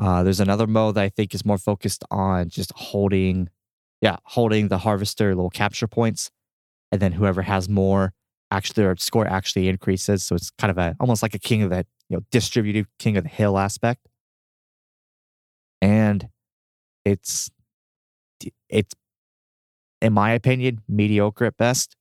[0.00, 3.48] Uh, there's another mode that I think is more focused on just holding,
[4.00, 6.32] yeah, holding the harvester little capture points,
[6.90, 8.12] and then whoever has more,
[8.50, 10.24] actually their score actually increases.
[10.24, 13.16] So it's kind of a almost like a king of the you know distributed king
[13.16, 14.08] of the hill aspect,
[15.84, 16.28] and
[17.04, 17.50] it's
[18.70, 18.94] it's
[20.00, 21.96] in my opinion mediocre at best.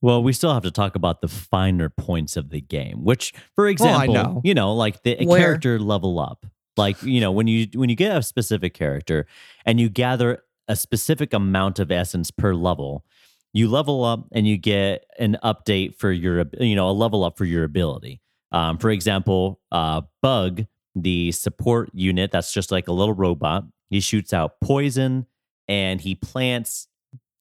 [0.00, 3.64] Well, we still have to talk about the finer points of the game, which, for
[3.64, 4.40] Well, I example, know.
[4.42, 5.38] you know, like the Where?
[5.38, 6.44] character level up.
[6.76, 9.26] Like, you know, when you when you get a specific character
[9.66, 13.04] and you gather a specific amount of essence per level,
[13.52, 17.36] you level up and you get an update for your, you know, a level up
[17.36, 18.22] for your ability.
[18.50, 23.64] Um, for example, uh, Bug, the support unit, that's just like a little robot.
[23.90, 25.26] He shoots out poison
[25.68, 26.88] and he plants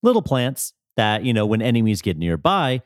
[0.03, 2.81] little plants that you know when enemies get nearby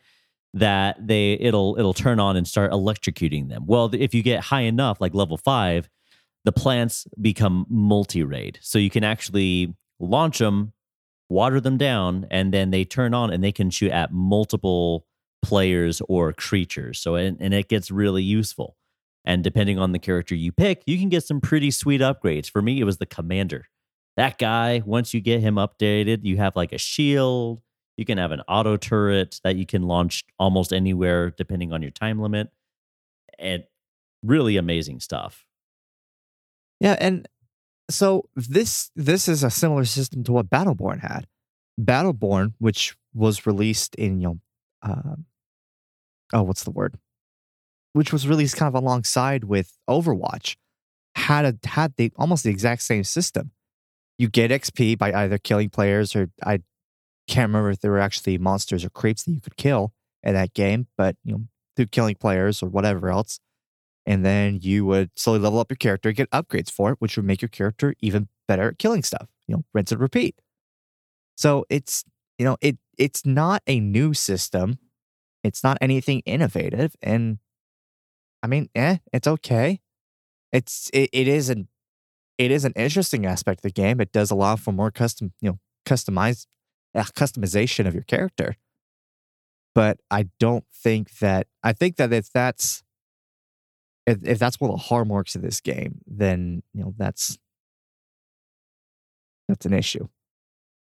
[0.54, 3.65] that they it'll it'll turn on and start electrocuting them.
[3.65, 5.89] Well if you get high enough like level 5
[6.45, 10.73] the plants become multi-raid so you can actually launch them
[11.30, 15.06] water them down and then they turn on and they can shoot at multiple
[15.41, 16.99] players or creatures.
[16.99, 18.78] So and, and it gets really useful
[19.25, 22.49] and depending on the character you pick you can get some pretty sweet upgrades.
[22.49, 23.65] For me it was the commander.
[24.15, 27.61] That guy once you get him updated you have like a shield.
[27.97, 31.91] You can have an auto turret that you can launch almost anywhere depending on your
[31.91, 32.49] time limit.
[33.39, 33.63] And
[34.23, 35.45] really amazing stuff.
[36.79, 37.27] Yeah, and
[37.89, 41.27] so this this is a similar system to what Battleborn had.
[41.79, 44.39] Battleborn, which was released in you know,
[44.81, 45.25] um,
[46.33, 46.97] oh, what's the word?
[47.95, 50.58] Which was released kind of alongside with Overwatch,
[51.15, 53.51] had a had the almost the exact same system.
[54.17, 56.60] You get XP by either killing players or I
[57.27, 60.53] can't remember if there were actually monsters or creeps that you could kill in that
[60.53, 61.41] game, but you know
[61.75, 63.39] through killing players or whatever else
[64.05, 67.25] and then you would slowly level up your character, get upgrades for it, which would
[67.25, 69.27] make your character even better at killing stuff.
[69.47, 70.36] You know, rinse and repeat.
[71.36, 72.03] So it's
[72.38, 74.79] you know, it it's not a new system.
[75.43, 77.39] It's not anything innovative, and
[78.45, 79.81] I mean, eh, it's okay.
[80.53, 81.67] It's it, it is an
[82.38, 83.99] it is an interesting aspect of the game.
[83.99, 86.45] It does allow for more custom, you know, customized
[86.93, 88.58] uh, customization of your character.
[89.73, 92.84] But I don't think that I think that if that's
[94.05, 97.39] if, if that's one of the hallmarks of this game, then you know that's
[99.47, 100.08] that's an issue.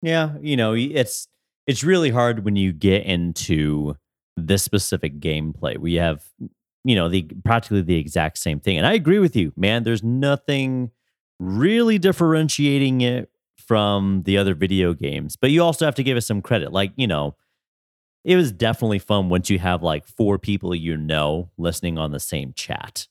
[0.03, 1.27] Yeah, you know, it's
[1.67, 3.97] it's really hard when you get into
[4.37, 5.77] this specific gameplay.
[5.79, 6.23] We have,
[6.85, 8.79] you know, the practically the exact same thing.
[8.79, 9.83] And I agree with you, man.
[9.83, 10.91] There's nothing
[11.39, 15.37] really differentiating it from the other video games.
[15.37, 16.73] But you also have to give it some credit.
[16.73, 17.37] Like, you know,
[18.25, 22.21] it was definitely fun once you have like four people you know listening on the
[22.21, 23.07] same chat.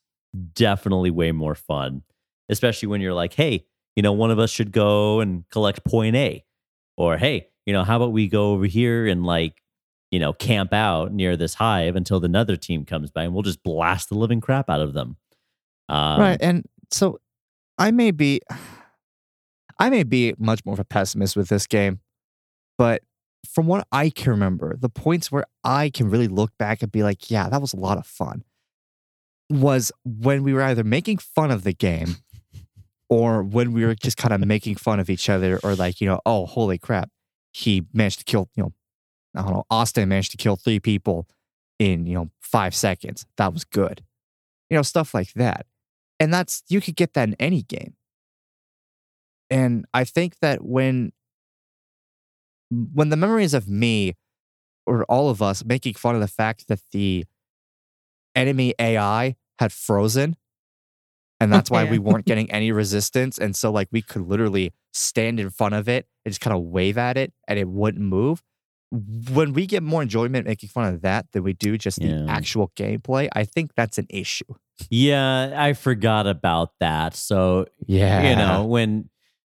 [0.53, 2.03] Definitely way more fun,
[2.49, 6.15] especially when you're like, hey, you know, one of us should go and collect point
[6.15, 6.43] A.
[6.97, 9.61] Or, hey, you know, how about we go over here and like,
[10.11, 13.63] you know, camp out near this hive until another team comes by and we'll just
[13.63, 15.17] blast the living crap out of them.
[15.87, 16.37] Um, right.
[16.41, 17.19] And so
[17.77, 18.41] I may be
[19.79, 21.99] I may be much more of a pessimist with this game,
[22.77, 23.01] but
[23.47, 27.03] from what I can remember, the points where I can really look back and be
[27.03, 28.43] like, yeah, that was a lot of fun
[29.49, 32.17] was when we were either making fun of the game
[33.09, 36.07] or when we were just kind of making fun of each other or like, you
[36.07, 37.09] know, oh, holy crap,
[37.51, 38.73] he managed to kill, you know,
[39.35, 41.27] I don't know, Austin managed to kill three people
[41.77, 43.25] in, you know, five seconds.
[43.37, 44.03] That was good.
[44.69, 45.65] You know, stuff like that.
[46.19, 47.95] And that's, you could get that in any game.
[49.49, 51.11] And I think that when,
[52.69, 54.15] when the memories of me
[54.85, 57.25] or all of us making fun of the fact that the
[58.35, 60.35] enemy AI had frozen
[61.39, 61.91] and that's why Yeah.
[61.91, 63.37] we weren't getting any resistance.
[63.37, 66.63] And so, like, we could literally stand in front of it and just kind of
[66.63, 68.43] wave at it and it wouldn't move.
[68.91, 72.71] When we get more enjoyment making fun of that than we do just the actual
[72.75, 74.45] gameplay, I think that's an issue.
[74.89, 77.13] Yeah, I forgot about that.
[77.15, 78.29] So Yeah.
[78.29, 79.09] you know when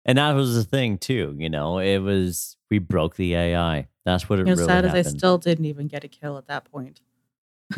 [0.04, 4.28] and that was the thing too you know it was we broke the ai that's
[4.28, 4.94] what it You know, really sad as.
[4.96, 7.02] I still didn't even get a kill at that point.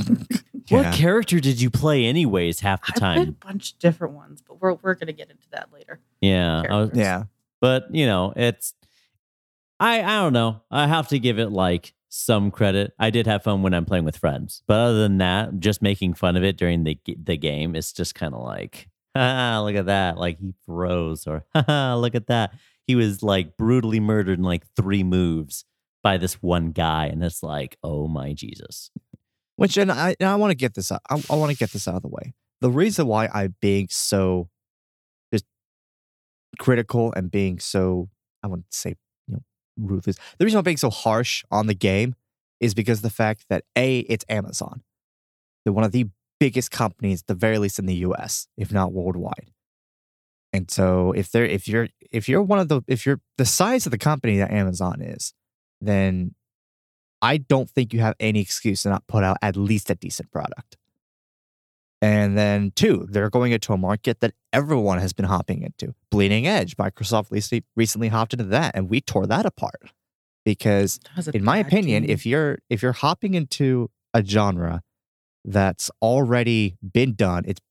[0.70, 3.12] what character did you play anyways half the time?
[3.12, 6.00] I played a bunch of different ones, but we're we're gonna get into that later.
[6.22, 6.92] yeah was.
[6.94, 7.24] Yeah.
[7.60, 8.74] but you know it's
[9.84, 10.62] i i don't know.
[10.72, 12.94] I have to give it like some credit.
[13.00, 14.64] I did have fun when i'm playing with friends.
[14.68, 18.16] But other than that just making fun of it during the the game it's just
[18.16, 20.18] kind of like ah look at that.
[20.18, 22.54] Like he froze or haha look at that.
[22.88, 25.66] He was like brutally murdered in like three moves
[26.04, 28.92] by this one guy and it's like oh my jesus.
[29.56, 31.02] Which, and I, and I want to get this out.
[31.10, 32.34] I, I want to get this out of the way.
[32.62, 34.50] The reason why I'm being so
[35.32, 35.46] just
[36.60, 38.10] critical and being so,
[38.42, 38.96] I wouldn't say,
[39.78, 40.18] ruthless.
[40.38, 42.16] The reason I'm being so harsh on the game
[42.60, 44.84] is because of the fact that A, it's Amazon.
[45.64, 46.08] They're one of the
[46.40, 49.52] biggest companies, at the very least in the US, if not worldwide.
[50.52, 53.88] And so if they're if you're if you're one of the if you're the size
[53.88, 55.34] of the company that Amazon is,
[55.82, 56.36] then
[57.22, 60.32] I don't think you have any excuse to not put out at least a decent
[60.32, 60.78] product.
[62.04, 65.96] And then two, they're going into a market that everyone has been hopping into.
[66.12, 69.80] Bleeding Edge, Microsoft recently, recently hopped into that, and we tore that apart
[70.44, 71.00] because,
[71.34, 72.12] in my opinion, game.
[72.12, 74.82] if you're if you're hopping into a genre
[75.46, 77.62] that's already been done, it's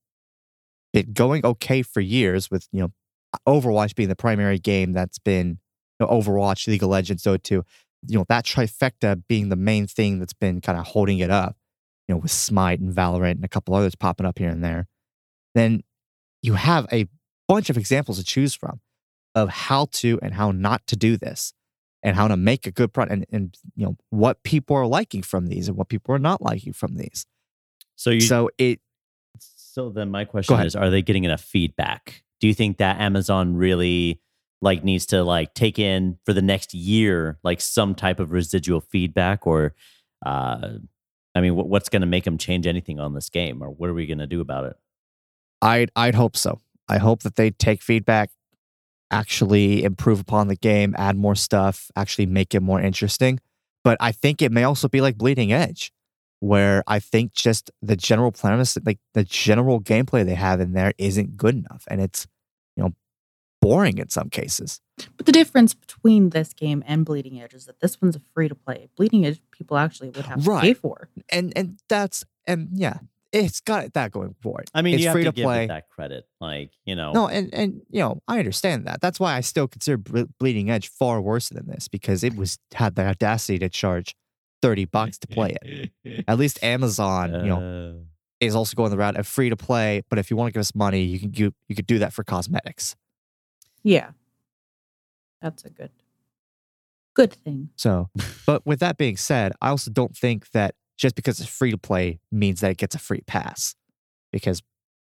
[0.94, 2.92] been going okay for years with you know
[3.46, 5.58] Overwatch being the primary game that's been
[6.00, 7.64] you know, Overwatch, League of Legends, Dota 2,
[8.08, 11.54] you know, that trifecta being the main thing that's been kind of holding it up,
[12.12, 14.86] you know, with Smite and Valorant and a couple others popping up here and there,
[15.54, 15.82] then
[16.42, 17.06] you have a
[17.48, 18.80] bunch of examples to choose from
[19.34, 21.54] of how to and how not to do this
[22.02, 25.22] and how to make a good product and, and you know what people are liking
[25.22, 27.24] from these and what people are not liking from these.
[27.96, 28.80] so you so it
[29.38, 32.24] So then my question is are they getting enough feedback?
[32.40, 34.20] Do you think that Amazon really
[34.60, 38.80] like needs to like take in for the next year like some type of residual
[38.80, 39.74] feedback or
[40.26, 40.72] uh
[41.34, 43.88] I mean what, what's going to make them change anything on this game or what
[43.88, 44.76] are we going to do about it?
[45.60, 46.60] I'd I'd hope so.
[46.88, 48.30] I hope that they take feedback,
[49.10, 53.38] actually improve upon the game, add more stuff, actually make it more interesting.
[53.84, 55.92] But I think it may also be like Bleeding Edge,
[56.40, 60.92] where I think just the general premise, like the general gameplay they have in there,
[60.98, 62.26] isn't good enough, and it's
[62.76, 62.92] you know
[63.60, 64.80] boring in some cases.
[65.16, 68.48] But the difference between this game and Bleeding Edge is that this one's a free
[68.48, 68.88] to play.
[68.96, 71.08] Bleeding Edge people actually would have to pay for.
[71.30, 72.98] and and that's and yeah
[73.32, 74.70] it's got that going for it.
[74.74, 75.64] I mean, it's you have free to, to, give play.
[75.64, 76.28] it that credit.
[76.40, 79.00] Like, you know, No, and and you know, I understand that.
[79.00, 79.96] That's why I still consider
[80.38, 84.14] Bleeding Edge far worse than this because it was had the audacity to charge
[84.60, 86.24] thirty bucks to play it.
[86.28, 88.04] At least Amazon, you know, Uh,
[88.40, 90.02] is also going the route of free to play.
[90.10, 92.12] But if you want to give us money, you can you, you could do that
[92.12, 92.96] for cosmetics.
[93.82, 94.10] Yeah.
[95.42, 95.90] That's a good
[97.14, 97.70] good thing.
[97.76, 98.08] So,
[98.46, 101.78] but with that being said, I also don't think that just because it's free to
[101.78, 103.74] play means that it gets a free pass,
[104.32, 104.62] because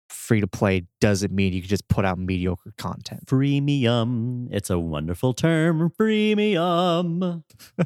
[0.10, 3.26] free to play doesn't mean you can just put out mediocre content.
[3.26, 4.48] freemium.
[4.52, 5.92] It's a wonderful term.
[6.00, 7.44] Freemium.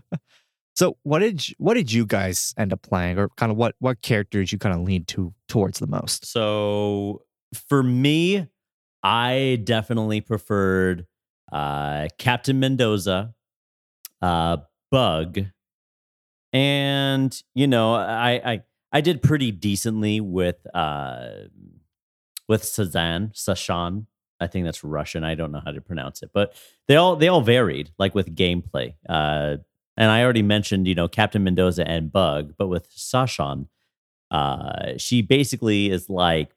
[0.73, 3.75] So, what did you, what did you guys end up playing, or kind of what
[3.79, 6.25] what characters you kind of lean to towards the most?
[6.25, 7.23] So
[7.67, 8.47] for me,
[9.03, 11.05] I definitely preferred
[11.51, 13.33] uh, Captain Mendoza,
[14.21, 14.57] uh,
[14.91, 15.47] Bugg,
[16.53, 21.29] and you know, I I I did pretty decently with uh,
[22.47, 24.05] with Sazan, Sashan.
[24.39, 25.23] I think that's Russian.
[25.23, 26.53] I don't know how to pronounce it, but
[26.87, 28.95] they all they all varied, like with gameplay.
[29.07, 29.57] Uh,
[29.97, 33.67] and I already mentioned, you know, Captain Mendoza and Bugg, but with Sashan,
[34.31, 36.55] uh, she basically is like,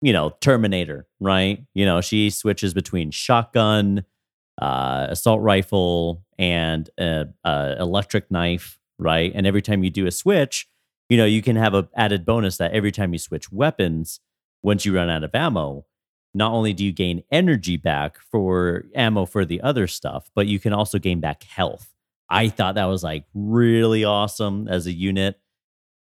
[0.00, 1.64] you know, Terminator, right?
[1.74, 4.04] You know, she switches between shotgun,
[4.60, 9.32] uh, assault rifle, and a, a electric knife, right?
[9.34, 10.68] And every time you do a switch,
[11.08, 14.20] you know, you can have a added bonus that every time you switch weapons,
[14.62, 15.84] once you run out of ammo,
[16.34, 20.58] not only do you gain energy back for ammo for the other stuff, but you
[20.58, 21.94] can also gain back health.
[22.28, 25.38] I thought that was like really awesome as a unit.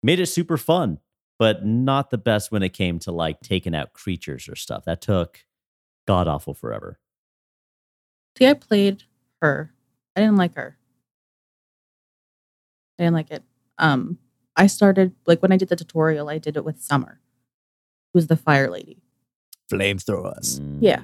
[0.02, 1.00] Made it super fun,
[1.38, 4.86] but not the best when it came to like taking out creatures or stuff.
[4.86, 5.46] That took
[6.08, 7.00] god awful forever.
[8.38, 9.04] See, I played
[9.42, 9.72] her.
[10.16, 10.78] I didn't like her.
[13.00, 13.44] I didn't like it.
[13.78, 14.18] Um,
[14.56, 17.20] I started like when I did the tutorial, I did it with Summer,
[18.14, 19.02] who's the fire lady.
[19.72, 20.62] Flamethrowers.
[20.80, 21.02] Yeah.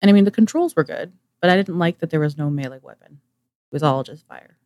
[0.00, 2.48] And I mean the controls were good, but I didn't like that there was no
[2.50, 3.20] melee weapon.
[3.70, 4.56] It was all just fire,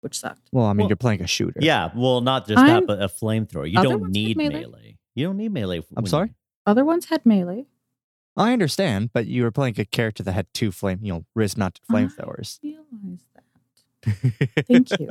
[0.00, 0.48] which sucked.
[0.52, 1.60] Well, I mean, Well, you're playing a shooter.
[1.62, 3.70] Yeah, well, not just I'm- that, but a flamethrower.
[3.70, 4.60] You don't need melee.
[4.60, 4.98] melee.
[5.14, 5.78] You don't need melee.
[5.78, 6.34] I'm when you- sorry.
[6.64, 7.66] Other ones had melee.
[8.36, 11.58] I understand, but you were playing a character that had two flame, you know, wrist
[11.58, 12.58] mounted flamethrowers.
[12.64, 14.66] I realized that.
[14.66, 15.08] Thank you.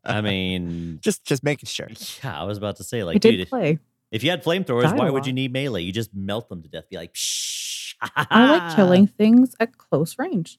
[0.04, 1.88] I mean, just just making sure.
[2.22, 3.78] yeah, I was about to say, I like, did dude, if, play.
[4.10, 5.82] if you had flamethrowers, Died why would you need melee?
[5.82, 6.88] You just melt them to death.
[6.90, 7.94] Be like, shh.
[8.00, 10.58] I like killing things at close range.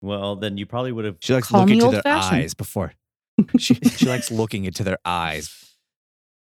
[0.00, 1.16] Well, then you probably would have.
[1.20, 2.42] She likes Call looking into their old-fashioned.
[2.42, 2.92] eyes before.
[3.58, 5.74] She, she likes looking into their eyes.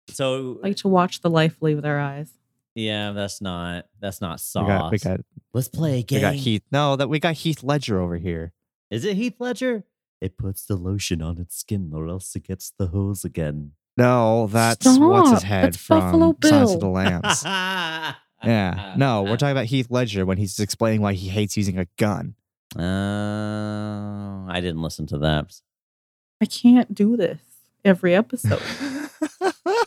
[0.09, 2.31] So I like to watch the life leave their eyes.
[2.77, 4.67] Yeah, that's not that's not We sauce.
[4.67, 5.19] got, we got,
[5.53, 6.17] Let's play a game.
[6.17, 6.61] we got Heath.
[6.71, 8.53] No, that we got Heath Ledger over here.
[8.91, 9.83] Is it Heath Ledger?
[10.21, 13.71] It puts the lotion on its skin, or else it gets the hose again.
[13.97, 16.93] No, that's what's his head That's from Buffalo Silence of the Bill.
[16.93, 17.43] Lambs.
[18.43, 21.87] yeah, no, we're talking about Heath Ledger when he's explaining why he hates using a
[21.97, 22.35] gun.
[22.77, 25.59] Uh, I didn't listen to that.
[26.41, 27.39] I can't do this
[27.83, 28.61] every episode.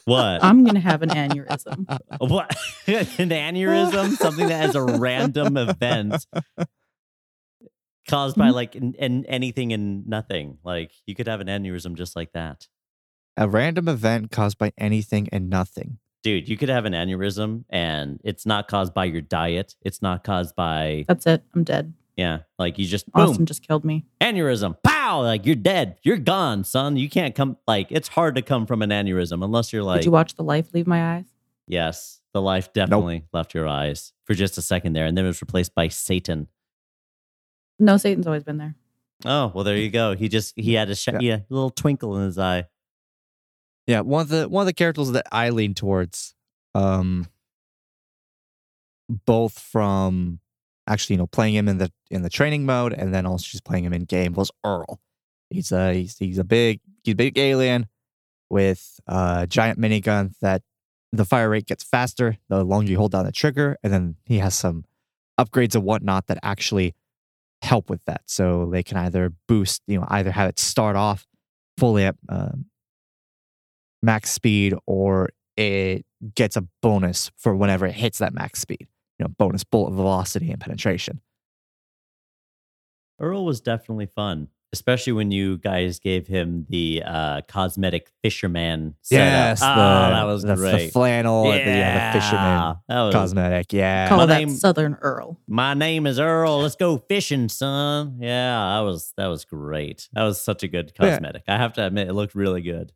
[0.05, 0.43] What?
[0.43, 1.87] I'm gonna have an aneurysm.
[2.19, 2.57] what?
[2.87, 4.17] An aneurysm?
[4.17, 6.27] Something that has a random event
[8.09, 8.55] caused by Mhm.
[8.55, 10.59] like and an anything and nothing.
[10.65, 12.67] Like you could have an aneurysm just like that.
[13.37, 15.99] a random event caused by anything and nothing.
[16.23, 19.77] Dude, you could have an aneurysm and it's not caused by your diet.
[19.83, 21.43] It's not caused by That's it.
[21.55, 21.95] I'm dead.
[22.21, 24.05] Yeah, like you just boom, Austin just killed me.
[24.21, 24.77] aneurysm.
[24.83, 25.97] Pow, like you're dead.
[26.03, 26.97] You're gone, son.
[26.97, 30.07] You can't come like it's hard to come from an aneurysm unless you're like Did
[30.07, 31.25] you watch the life leave my eyes?
[31.67, 35.29] Yes, the life definitely left your eyes for just a second there, and then it
[35.29, 36.49] was replaced by Satan.
[37.79, 38.75] No, Satan's always been there.
[39.25, 40.15] Oh well, there you go.
[40.15, 41.19] He just he had a sh- Yeah.
[41.21, 41.37] yeah.
[41.37, 42.65] a little twinkle in his eye.
[43.87, 46.35] Yeah, one of the one of the characters that I lean towards,
[46.75, 47.27] um,
[49.09, 50.41] both from
[50.91, 53.65] actually you know playing him in the in the training mode and then also just
[53.65, 55.01] playing him in game was Earl.
[55.49, 57.87] He's a he's, he's a big he's a big alien
[58.51, 60.63] with a giant minigun that
[61.13, 64.39] the fire rate gets faster the longer you hold down the trigger, and then he
[64.39, 64.85] has some
[65.39, 66.95] upgrades and whatnot that actually
[67.63, 68.23] help with that.
[68.27, 71.27] So they can either boost, you know, either have it start off
[71.79, 72.67] fully at um,
[74.03, 78.87] max speed or it gets a bonus for whenever it hits that max speed.
[79.21, 81.21] You know, bonus bullet velocity and penetration.
[83.21, 88.95] Earl was definitely fun, especially when you guys gave him the uh, cosmetic fisherman.
[89.03, 89.21] Setup.
[89.23, 90.87] Yes, oh, that was that's great.
[90.87, 93.75] the flannel, yeah, the, yeah, the fisherman that was, cosmetic.
[93.75, 95.39] Yeah, Call My that name- Southern Earl.
[95.47, 96.61] My name is Earl.
[96.63, 98.17] Let's go fishing, son.
[98.23, 100.09] Yeah, that was that was great.
[100.15, 101.11] That was such a good Yeah.
[101.11, 101.43] cosmetic.
[101.47, 102.95] I have to admit, it looked really good.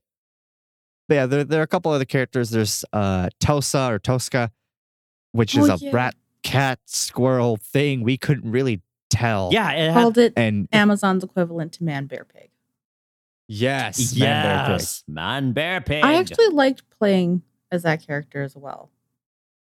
[1.11, 2.49] Yeah, there, there are a couple other characters.
[2.49, 4.51] There's uh, Tosa or Tosca,
[5.35, 5.91] which is a yeah.
[5.93, 8.03] rat, cat, squirrel thing.
[8.03, 8.81] We couldn't really
[9.11, 9.51] tell.
[9.53, 12.51] Yeah, it had, Called it And Amazon's equivalent to Man Bear Pig.
[13.49, 14.81] yes, Man Bear Pig.
[14.81, 16.05] yes, man, bear pig.
[16.05, 18.91] I actually liked playing as that character as well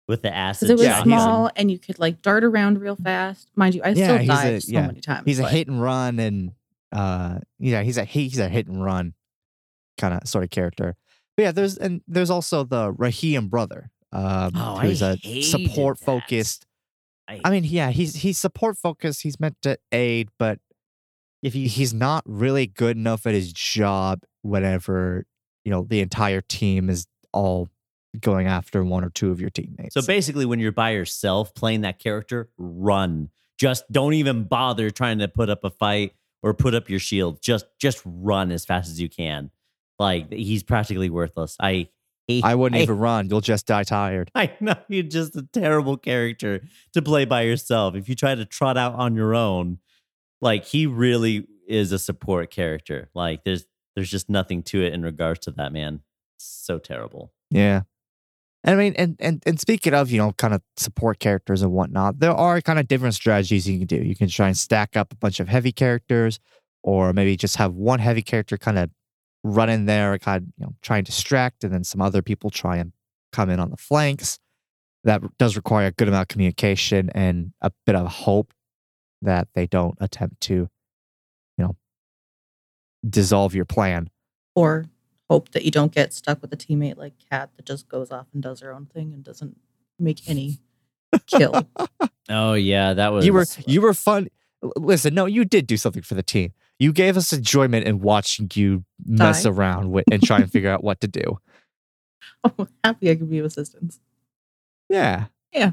[0.06, 0.68] with the acid.
[0.68, 3.48] because it was Yeah, he's a- small and you could like dart around real fast.
[3.56, 4.86] Mind you, I Yeah, still he's died a- so yeah.
[4.86, 5.22] many times.
[5.24, 6.52] He's a hit and run, and
[6.92, 9.14] uh, yeah, he's a he's a hit and run
[9.98, 10.96] kind of sort of character.
[11.36, 15.98] But yeah, there's and there's also the Raheem brother, um, Oh, I who's a support
[15.98, 16.04] that.
[16.04, 16.66] focused.
[17.26, 19.22] I, I mean, yeah, he's he's support focused.
[19.22, 20.58] He's meant to aid, but
[21.42, 25.24] if you he's not really good enough at his job whenever
[25.64, 27.68] you know the entire team is all
[28.20, 29.94] going after one or two of your teammates.
[29.94, 33.30] So basically, when you're by yourself playing that character, run.
[33.58, 36.12] Just don't even bother trying to put up a fight
[36.42, 37.40] or put up your shield.
[37.40, 39.50] Just just run as fast as you can.
[39.98, 41.56] Like he's practically worthless.
[41.58, 41.88] I.
[42.28, 43.28] I wouldn't even run.
[43.28, 44.30] You'll just die tired.
[44.34, 46.62] I know you're just a terrible character
[46.92, 47.94] to play by yourself.
[47.94, 49.78] If you try to trot out on your own,
[50.40, 53.10] like he really is a support character.
[53.14, 56.00] Like there's there's just nothing to it in regards to that man.
[56.36, 57.32] So terrible.
[57.50, 57.82] Yeah.
[58.64, 61.72] And I mean, and, and and speaking of, you know, kind of support characters and
[61.72, 63.96] whatnot, there are kind of different strategies you can do.
[63.96, 66.40] You can try and stack up a bunch of heavy characters,
[66.82, 68.90] or maybe just have one heavy character kind of
[69.44, 72.50] run in there, kind of, you know, try and distract, and then some other people
[72.50, 72.92] try and
[73.32, 74.38] come in on the flanks.
[75.04, 78.52] That does require a good amount of communication and a bit of hope
[79.22, 80.68] that they don't attempt to, you
[81.58, 81.76] know,
[83.08, 84.08] dissolve your plan.
[84.54, 84.86] or
[85.30, 88.26] hope that you don't get stuck with a teammate like Kat that just goes off
[88.34, 89.56] and does her own thing and doesn't
[89.98, 90.58] make any
[91.26, 91.68] kill.
[92.30, 94.28] Oh yeah, that was you were you were fun.
[94.76, 96.54] Listen, no, you did do something for the team.
[96.78, 99.50] You gave us enjoyment in watching you mess Die.
[99.50, 101.38] around with and try and figure out what to do.
[102.42, 104.00] I'm happy I could be of assistance.
[104.88, 105.72] Yeah, Yeah,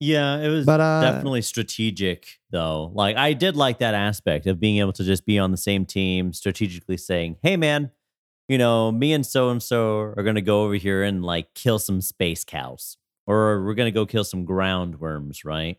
[0.00, 2.90] Yeah, it was but uh, definitely strategic though.
[2.94, 5.86] Like I did like that aspect of being able to just be on the same
[5.86, 7.90] team, strategically saying, "Hey man,
[8.48, 11.54] you know, me and so and so are going to go over here and like
[11.54, 12.96] kill some space cows
[13.26, 15.78] or we're going to go kill some ground worms, right?"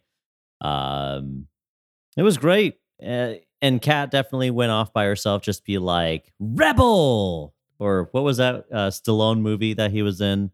[0.61, 1.47] Um
[2.17, 2.77] it was great.
[3.05, 8.37] Uh, and Kat definitely went off by herself just be like, "Rebel!" Or what was
[8.37, 10.51] that uh Stallone movie that he was in?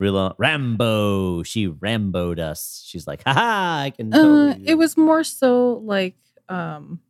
[0.00, 1.42] Real Rambo.
[1.44, 2.82] She Ramboed us.
[2.86, 4.12] She's like, haha, I can.
[4.12, 6.16] Uh, totally do it was more so like,
[6.48, 7.00] um,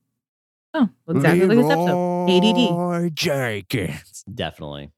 [0.75, 2.27] oh, exactly like this episode.
[2.31, 2.57] ADD.
[2.57, 4.25] Leroy Jenkins.
[4.33, 4.91] definitely.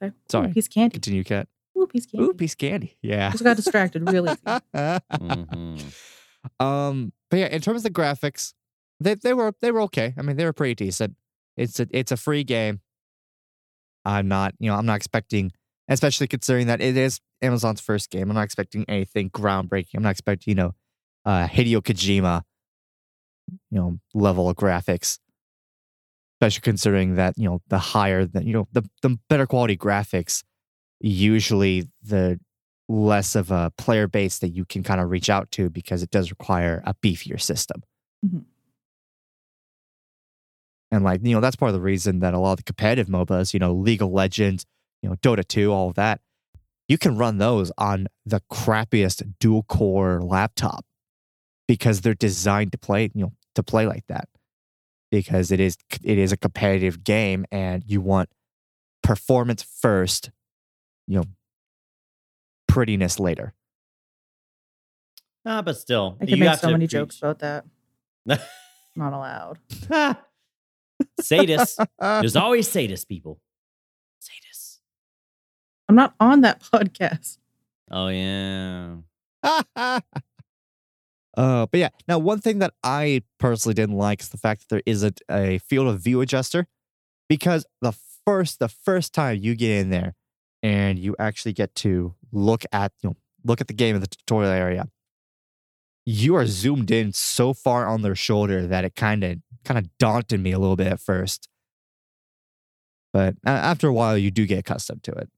[0.00, 0.50] So, Sorry.
[0.50, 0.94] Ooh, piece candy.
[0.94, 1.48] Continue, Kat.
[1.76, 2.26] Ooh, piece candy.
[2.26, 2.96] Ooh, piece candy.
[3.02, 3.30] Yeah.
[3.30, 5.86] Just got distracted really easy.
[6.60, 8.52] Um, but yeah, in terms of the graphics,
[9.00, 10.14] they they were they were okay.
[10.16, 11.16] I mean, they were pretty decent.
[11.56, 12.80] It's a it's a free game.
[14.04, 15.52] I'm not, you know, I'm not expecting,
[15.88, 18.30] especially considering that it is Amazon's first game.
[18.30, 19.94] I'm not expecting anything groundbreaking.
[19.94, 20.72] I'm not expecting, you know,
[21.24, 22.42] uh, Hideo Kojima,
[23.70, 25.18] you know, level of graphics.
[26.40, 30.42] Especially considering that, you know, the higher the, you know, the the better quality graphics,
[31.00, 32.40] usually the
[32.92, 36.10] less of a player base that you can kind of reach out to because it
[36.10, 37.82] does require a beefier system.
[38.24, 38.44] Mhm.
[40.90, 43.08] And like, you know, that's part of the reason that a lot of the competitive
[43.08, 44.66] MOBAs, you know, League of Legends,
[45.02, 46.20] you know, Dota 2, all of that,
[46.86, 50.84] you can run those on the crappiest dual core laptop
[51.66, 54.28] because they're designed to play, you know, to play like that.
[55.10, 58.28] Because it is it is a competitive game and you want
[59.02, 60.30] performance first,
[61.06, 61.24] you know,
[62.72, 63.54] prettiness later.
[65.44, 67.64] Ah, but still, I could you make have so to many preach- jokes about that.
[68.96, 69.58] Not allowed.
[71.20, 71.84] Sadists.
[72.00, 73.40] There's always sadists, people.
[74.22, 74.78] Sadists.
[75.88, 77.38] I'm not on that podcast.
[77.90, 78.96] Oh yeah.
[79.42, 80.00] uh,
[81.34, 84.82] but yeah, now one thing that I personally didn't like is the fact that there
[84.86, 86.66] isn't a field of view adjuster,
[87.28, 87.92] because the
[88.24, 90.14] first the first time you get in there
[90.62, 94.06] and you actually get to look at you know look at the game in the
[94.06, 94.88] tutorial area,
[96.04, 99.86] you are zoomed in so far on their shoulder that it kind of kind of
[99.98, 101.48] daunted me a little bit at first.
[103.12, 105.28] But after a while, you do get accustomed to it.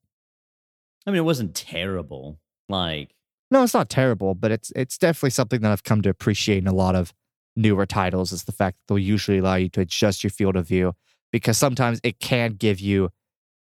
[1.07, 2.39] I mean, it wasn't terrible.
[2.69, 3.11] Like,
[3.51, 6.67] No, it's not terrible, but it's it's definitely something that I've come to appreciate in
[6.67, 7.13] a lot of
[7.57, 10.67] newer titles is the fact that they'll usually allow you to adjust your field of
[10.67, 10.95] view
[11.31, 13.11] because sometimes it can give you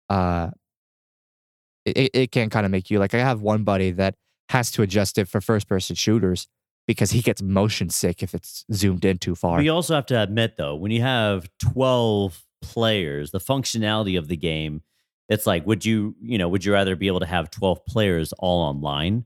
[0.07, 0.49] uh
[1.86, 4.15] it, it- can kind of make you like I have one buddy that
[4.49, 6.47] has to adjust it for first person shooters
[6.88, 9.57] because he gets motion sick if it's zoomed in too far.
[9.57, 14.36] we also have to admit though, when you have 12 players, the functionality of the
[14.36, 14.82] game,
[15.29, 18.34] it's like, would you, you know, would you rather be able to have 12 players
[18.39, 19.25] all online?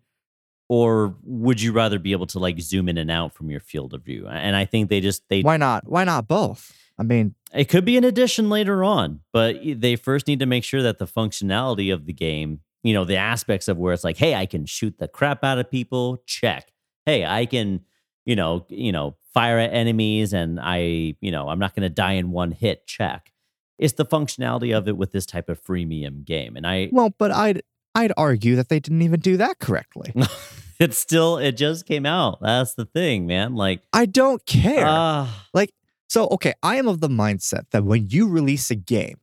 [0.68, 3.94] Or would you rather be able to like zoom in and out from your field
[3.94, 4.28] of view?
[4.28, 5.88] And I think they just they Why not?
[5.88, 6.76] Why not both?
[6.98, 10.64] I mean, it could be an addition later on, but they first need to make
[10.64, 14.18] sure that the functionality of the game, you know, the aspects of where it's like,
[14.18, 16.72] hey, I can shoot the crap out of people, check.
[17.06, 17.82] Hey, I can,
[18.26, 21.90] you know, you know, fire at enemies and I, you know, I'm not going to
[21.90, 23.32] die in one hit, check.
[23.78, 26.56] It's the functionality of it with this type of freemium game.
[26.56, 27.62] And I well, but I'd
[27.94, 30.14] I'd argue that they didn't even do that correctly.
[30.80, 32.40] it's still it just came out.
[32.42, 33.56] That's the thing, man.
[33.56, 34.86] Like I don't care.
[34.88, 35.74] ah, Like,
[36.08, 39.18] so okay, I am of the mindset that when you release a game,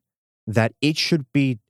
[0.47, 1.61] that it should be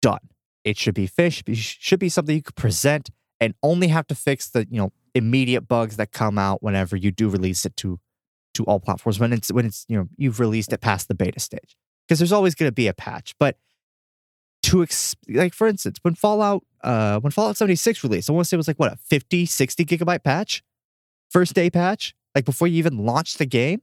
[0.00, 0.28] done.
[0.64, 1.42] It should be fish.
[1.46, 3.10] It should be something you could present
[3.40, 7.10] and only have to fix the you know immediate bugs that come out whenever you
[7.10, 7.98] do release it to
[8.54, 9.18] to all platforms.
[9.18, 12.32] When it's when it's you know you've released it past the beta stage, because there's
[12.32, 13.34] always going to be a patch.
[13.38, 13.56] But
[14.64, 14.86] to
[15.28, 18.58] like for instance, when Fallout uh when Fallout 76 released, I want to say it
[18.58, 20.62] was like what a 50 60 gigabyte patch,
[21.28, 23.82] first day patch, like before you even launched the game.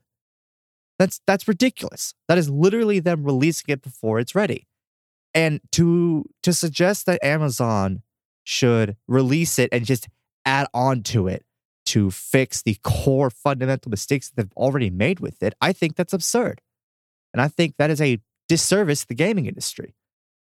[1.00, 2.12] That's that's ridiculous.
[2.28, 4.68] That is literally them releasing it before it's ready.
[5.32, 8.02] And to to suggest that Amazon
[8.44, 10.08] should release it and just
[10.44, 11.46] add on to it
[11.86, 16.12] to fix the core fundamental mistakes that they've already made with it, I think that's
[16.12, 16.60] absurd.
[17.32, 19.94] And I think that is a disservice to the gaming industry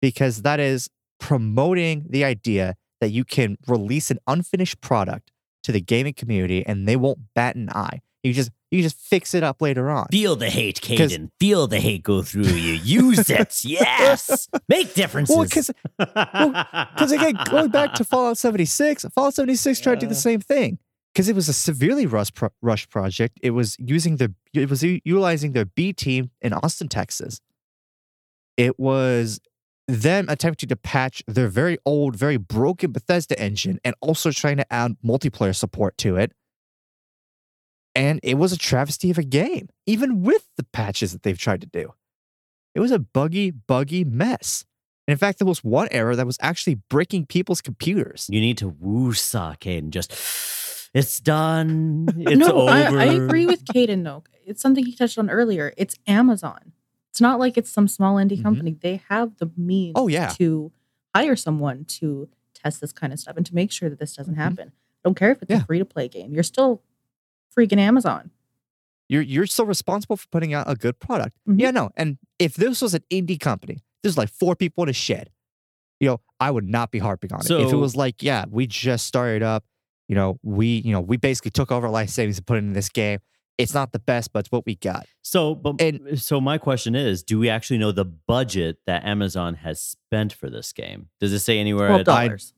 [0.02, 0.90] because that is
[1.20, 5.30] promoting the idea that you can release an unfinished product
[5.62, 8.00] to the gaming community and they won't bat an eye.
[8.24, 10.06] You just you just fix it up later on.
[10.10, 11.30] feel the hate, Caden.
[11.40, 12.72] Feel the hate go through you.
[12.74, 13.60] Use it.
[13.64, 14.48] Yes.
[14.68, 15.36] Make differences.
[15.36, 20.14] Well, because because again, going back to Fallout 76, Fallout 76 tried to do the
[20.14, 20.78] same thing
[21.12, 23.38] because it was a severely rush pro- rush project.
[23.42, 27.40] It was using their it was u- utilizing their B team in Austin, Texas.
[28.56, 29.40] It was
[29.88, 34.72] them attempting to patch their very old, very broken Bethesda engine and also trying to
[34.72, 36.32] add multiplayer support to it.
[37.94, 41.60] And it was a travesty of a game, even with the patches that they've tried
[41.62, 41.92] to do.
[42.74, 44.64] It was a buggy, buggy mess.
[45.08, 48.28] And in fact, there was one error that was actually breaking people's computers.
[48.30, 49.90] you need to woo saw, Caden.
[49.90, 50.12] Just
[50.94, 52.06] it's done.
[52.16, 52.70] It's no, over.
[52.70, 54.22] I, I agree with Caden though.
[54.46, 55.72] It's something he touched on earlier.
[55.76, 56.72] It's Amazon.
[57.10, 58.40] It's not like it's some small indie Mm-hmm.
[58.40, 58.42] Mhm.
[58.44, 58.76] company.
[58.80, 60.28] They have the means Oh, yeah.
[60.38, 60.70] to
[61.14, 64.34] hire someone to test this kind of stuff and to make sure that this doesn't
[64.34, 64.38] Mhm.
[64.38, 64.72] happen.
[65.02, 65.62] Don't care if it's Yeah.
[65.62, 66.32] a free to play game.
[66.34, 66.82] You're still
[67.56, 68.30] freaking Amazon.
[69.08, 71.36] You're you're still responsible for putting out a good product.
[71.48, 71.60] Mhm.
[71.60, 71.90] Yeah, no.
[71.96, 75.30] And if this was an indie company, there's like four people in a shed.
[75.98, 77.50] You know, I would not be harping on it.
[77.50, 79.64] if it was like, yeah, we just started up,
[80.08, 82.72] you know, we, you know, we basically took over life savings and put it in
[82.72, 83.18] this game.
[83.58, 85.04] It's not the best, but it's what we got.
[85.20, 89.56] So, but And- so my question is, do we actually know the budget that Amazon
[89.56, 91.10] has spent for this game?
[91.20, 91.88] Does it say anywhere?
[91.88, 92.54] Twelve at- dollars.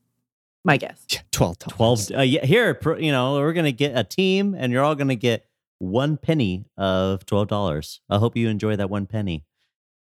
[0.65, 1.05] My guess.
[1.33, 2.07] Twelve dollars.
[2.07, 5.15] 12 uh, yeah, here you know we're gonna get a team and you're all gonna
[5.15, 5.47] get
[5.79, 9.45] one penny of $12 i hope you enjoy that one penny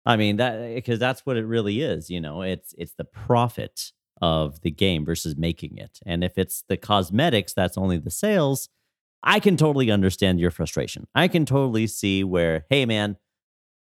[0.05, 3.91] i mean that because that's what it really is you know it's it's the profit
[4.21, 8.69] of the game versus making it and if it's the cosmetics that's only the sales
[9.23, 13.17] i can totally understand your frustration i can totally see where hey man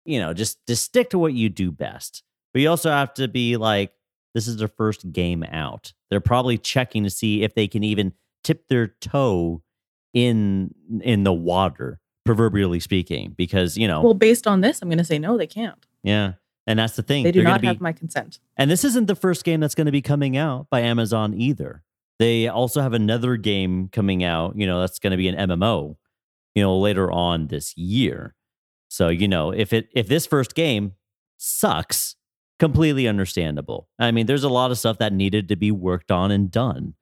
[0.05, 3.27] you know just just stick to what you do best but you also have to
[3.27, 3.91] be like
[4.33, 5.93] this is the first game out.
[6.11, 9.63] They're probably checking to see if they can even tip their toe
[10.13, 14.97] in in the water, proverbially speaking, because you know, Well, based on this, I'm going
[14.99, 15.83] to say no, they can't.
[16.03, 16.33] yeah.
[16.67, 17.23] And that's the thing.
[17.23, 18.39] They do They're not be- have my consent.
[18.55, 21.81] and this isn't the first game that's going to be coming out by Amazon either.
[22.19, 25.95] They also have another game coming out, you know, that's going to be an MMO,
[26.53, 28.35] you know, later on this year.
[28.89, 30.93] So, you know, if it if this first game
[31.37, 32.15] sucks,
[32.61, 33.89] completely understandable.
[33.97, 36.93] I mean, there's a lot of stuff that needed to be worked on and done.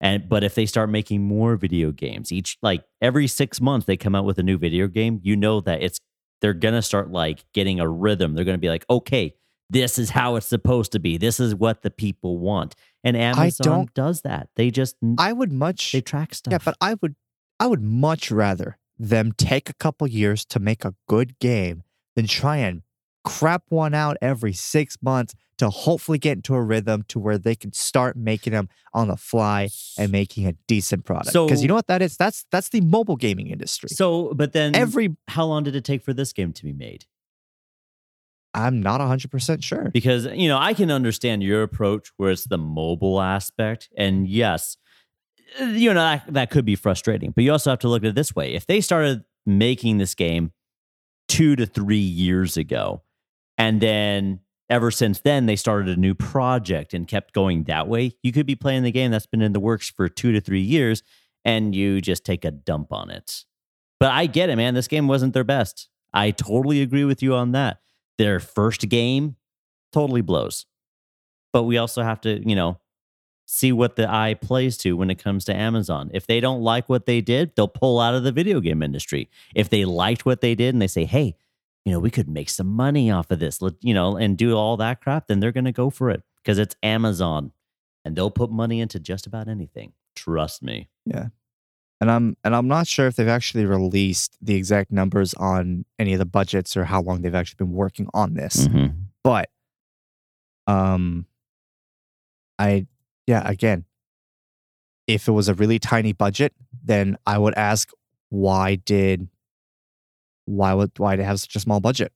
[0.00, 3.98] And but if they start making more video games, each like every 6 months they
[3.98, 6.00] come out with a new video game, you know that it's
[6.40, 8.34] they're going to start like getting a rhythm.
[8.34, 9.34] They're going to be like, "Okay,
[9.68, 11.18] this is how it's supposed to be.
[11.18, 12.74] This is what the people want."
[13.04, 14.48] And Amazon does that.
[14.56, 16.52] They just I would much they track stuff.
[16.52, 17.14] Yeah, but I would
[17.60, 21.82] I would much rather them take a couple years to make a good game
[22.16, 22.82] than try and
[23.28, 27.54] crap one out every six months to hopefully get into a rhythm to where they
[27.54, 29.68] can start making them on the fly
[29.98, 31.26] and making a decent product.
[31.32, 32.16] Because So- you know what that is?
[32.16, 33.88] That's that's the mobile gaming industry.
[33.88, 37.06] so, but then Every how long did it take for this game to be made?
[38.54, 39.90] I'm not hundred percent sure.
[39.92, 44.76] because you know i can understand your approach where it's the mobile aspect and yes
[45.60, 48.14] you know that, that could be frustrating but you also have to look at it
[48.14, 50.50] this way if they started making this game
[51.28, 53.02] two to three years ago
[53.58, 54.40] And then
[54.70, 58.12] ever since then, they started a new project and kept going that way.
[58.22, 60.60] You could be playing the game that's been in the works for two to three
[60.60, 61.02] years
[61.44, 63.44] and you just take a dump on it.
[64.00, 64.74] But I get it, man.
[64.74, 65.88] This game wasn't their best.
[66.14, 67.80] I totally agree with you on that.
[68.16, 69.36] Their first game
[69.92, 70.66] totally blows.
[71.52, 72.78] But we also have to, you know,
[73.46, 76.10] see what the eye plays to when it comes to Amazon.
[76.12, 79.30] If they don't like what they did, they'll pull out of the video game industry.
[79.54, 81.34] If they liked what they did and they say, hey,
[81.88, 84.54] you know, we could make some money off of this, let- you know, and do
[84.54, 87.52] all that crap, then they're going to go for it because it's Amazon
[88.04, 89.92] and they'll put money into just about anything.
[90.14, 90.88] Trust me.
[91.06, 91.28] Yeah.
[92.00, 96.12] And I'm and I'm not sure if they've actually released the exact numbers on any
[96.12, 98.68] of the budgets or how long they've actually been working on this.
[98.68, 98.94] Mhm.
[99.24, 99.50] But
[100.66, 101.26] um
[102.58, 102.86] I
[103.26, 103.84] yeah, again,
[105.06, 106.52] if it was a really tiny budget,
[106.84, 107.90] then I would ask
[108.30, 109.28] why did
[110.48, 112.12] why would why it have such a small budget?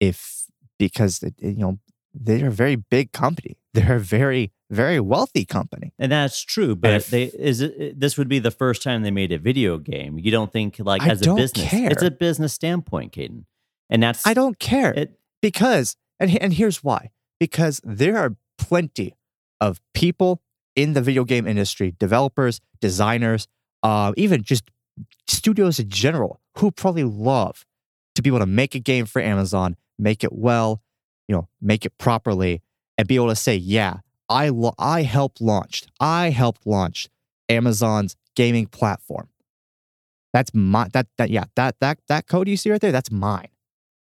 [0.00, 0.46] If
[0.78, 1.78] because it, you know
[2.14, 3.56] they're a very big company.
[3.76, 5.92] They're a very very wealthy company.
[5.98, 9.10] And that's true, but if- they is it, this would be the first time they
[9.10, 10.18] made a video game.
[10.18, 11.90] You don't think like I as a business, care.
[11.90, 13.44] it's a business standpoint, Caden,
[13.90, 14.92] and that's I don't care.
[14.94, 19.14] It, because and and here's why because there are plenty
[19.60, 20.42] of people
[20.74, 23.46] in the video game industry developers designers
[23.82, 24.70] uh, even just
[25.28, 27.64] studios in general who probably love
[28.14, 30.82] to be able to make a game for amazon make it well
[31.28, 32.62] you know make it properly
[32.98, 33.98] and be able to say yeah
[34.28, 37.08] i lo- i helped launched i helped launch
[37.48, 39.28] amazon's gaming platform
[40.32, 43.48] that's my that that yeah that that that code you see right there that's mine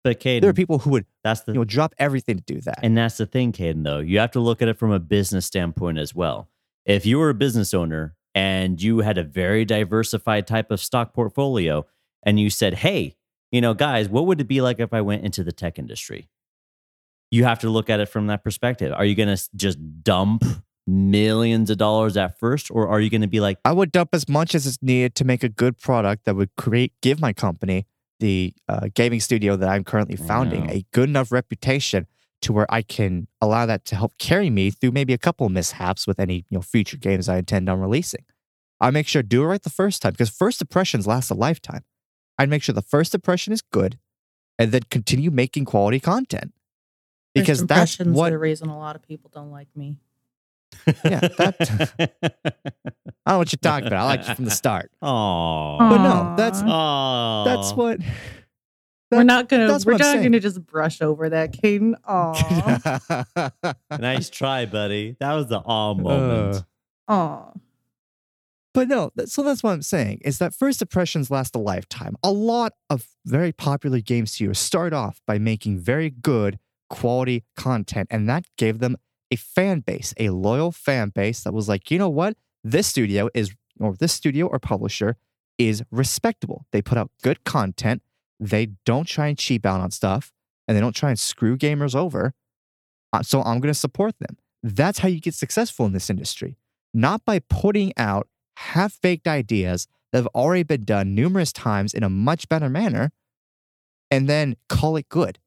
[0.04, 2.62] but Caden, there are people who would that's the you know drop everything to do
[2.62, 4.00] that And that's the thing, Caden, though.
[4.00, 6.50] You have to look at it from a business standpoint as well.
[6.86, 11.14] If you were a business owner and you had a very diversified type of stock
[11.14, 11.86] portfolio
[12.24, 13.16] and you said, hey,
[13.52, 16.30] you know, guys, what would it be like if I went into the tech industry?
[17.32, 18.94] You have to look at it from that perspective.
[18.94, 20.44] Are you going to just dump
[20.90, 24.10] millions of dollars at first, or are you going to be like, I would dump
[24.14, 27.34] as much as is needed to make a good product that would create, give my
[27.34, 27.86] company,
[28.20, 32.08] the uh, gaming studio that I'm currently founding, a good enough reputation
[32.42, 35.52] to where I can allow that to help carry me through maybe a couple of
[35.52, 38.26] mishaps with any you know future games I intend on releasing.
[38.82, 41.34] I make sure to do it right the first time because first impressions last a
[41.34, 41.84] lifetime.
[42.40, 44.00] I'd make sure the first impression is good,
[44.58, 46.54] and then continue making quality content
[47.36, 49.98] because First that's impressions what are the reason a lot of people don't like me.
[51.04, 51.92] Yeah, that-
[53.26, 54.00] I don't know what you're talking about.
[54.02, 58.00] I liked you from the start, Oh, but no, that's oh, that's what.
[59.12, 60.24] we're not gonna that's we're not saying.
[60.24, 61.96] gonna just brush over that, Caden.
[62.08, 63.74] Aw.
[64.00, 65.16] nice try, buddy.
[65.20, 66.64] That was the awe moment.
[67.08, 67.52] Uh, Aw.
[68.74, 72.16] But no, so that's what I'm saying is that first impressions last a lifetime.
[72.24, 76.60] A lot of very popular game studios start off by making very good
[76.90, 78.98] quality content, and that gave them
[79.32, 83.30] a fan base, a loyal fan base that was like, you know what, this studio
[83.34, 85.18] is, or this studio or publisher
[85.58, 86.66] is respectable.
[86.72, 88.02] They put out good content.
[88.40, 90.32] They don't try and cheap out on stuff,
[90.68, 92.34] and they don't try and screw gamers over.
[93.12, 94.38] Uh, So I'm going to support them.
[94.64, 96.58] That's how you get successful in this industry,
[96.94, 98.28] not by putting out
[98.60, 103.12] half baked ideas that have already been done numerous times in a much better manner
[104.12, 105.40] and then call it good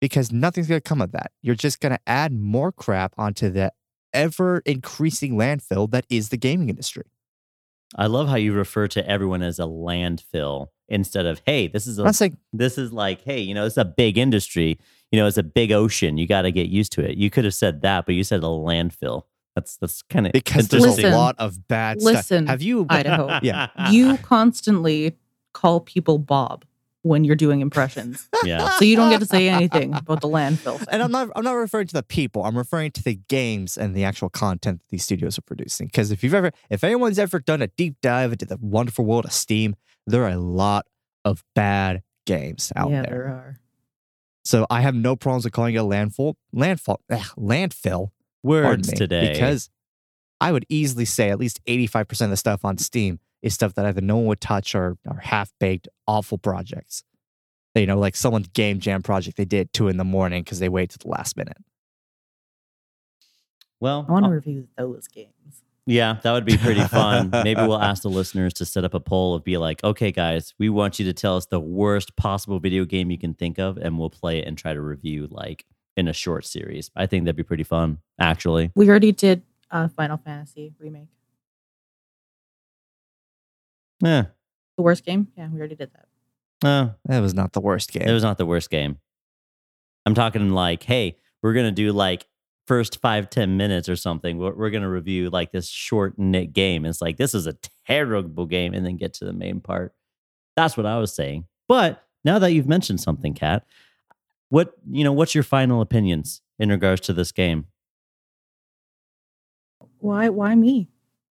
[0.00, 1.30] because nothing's going to come of that.
[1.42, 3.72] You're just going to add more crap onto the
[4.12, 7.04] ever increasing landfill that is the gaming industry.
[7.94, 11.98] I love how you refer to everyone as a landfill instead of hey, this is
[11.98, 14.78] a saying this is like hey, you know, it's a big industry.
[15.12, 16.18] You know, it's a big ocean.
[16.18, 17.16] You got to get used to it.
[17.16, 19.22] You could have said that, but you said a landfill.
[19.56, 21.06] That's that's kind of because there's Listen.
[21.06, 22.14] a lot of bad stuff.
[22.14, 23.40] Listen, Have you Idaho.
[23.42, 23.90] Yeah.
[23.90, 25.16] you constantly
[25.54, 26.64] call people Bob
[27.02, 28.28] when you're doing impressions.
[28.44, 28.70] yeah.
[28.78, 30.84] So you don't get to say anything about the landfill.
[30.90, 32.44] and I'm not I'm not referring to the people.
[32.44, 35.86] I'm referring to the games and the actual content that these studios are producing.
[35.86, 39.24] Because if you've ever if anyone's ever done a deep dive into the wonderful world
[39.24, 39.74] of Steam,
[40.06, 40.86] there are a lot
[41.24, 43.10] of bad games out yeah, there.
[43.10, 43.56] there are.
[44.44, 48.10] So I have no problems with calling it a landfill landfall ugh, landfill
[48.46, 49.32] Words me, today.
[49.32, 49.70] because
[50.40, 53.86] I would easily say at least 85% of the stuff on Steam is stuff that
[53.86, 57.02] either no one would touch or are half baked, awful projects.
[57.74, 60.60] You know, like someone's game jam project they did at two in the morning because
[60.60, 61.58] they waited to the last minute.
[63.80, 65.62] well, I want to uh, review those games.
[65.84, 67.28] yeah, that would be pretty fun.
[67.44, 70.54] Maybe we'll ask the listeners to set up a poll of be like, okay, guys,
[70.58, 73.76] we want you to tell us the worst possible video game you can think of,
[73.76, 75.66] and we'll play it and try to review like
[75.96, 76.90] in a short series.
[76.94, 78.70] I think that'd be pretty fun, actually.
[78.74, 81.08] We already did uh, Final Fantasy remake.
[84.02, 84.24] Yeah.
[84.76, 85.28] The worst game?
[85.36, 86.66] Yeah, we already did that.
[86.66, 88.02] Uh, That was not the worst game.
[88.02, 88.98] it was not the worst game.
[90.04, 92.26] I'm talking like, hey, we're gonna do like
[92.66, 94.38] first five ten minutes or something.
[94.38, 96.84] We're, we're gonna review like this short knit game.
[96.84, 99.94] It's like this is a terrible game, and then get to the main part.
[100.56, 101.46] That's what I was saying.
[101.68, 103.66] But now that you've mentioned something, Kat,
[104.48, 107.66] what you know, what's your final opinions in regards to this game?
[109.98, 110.28] Why?
[110.28, 110.88] Why me?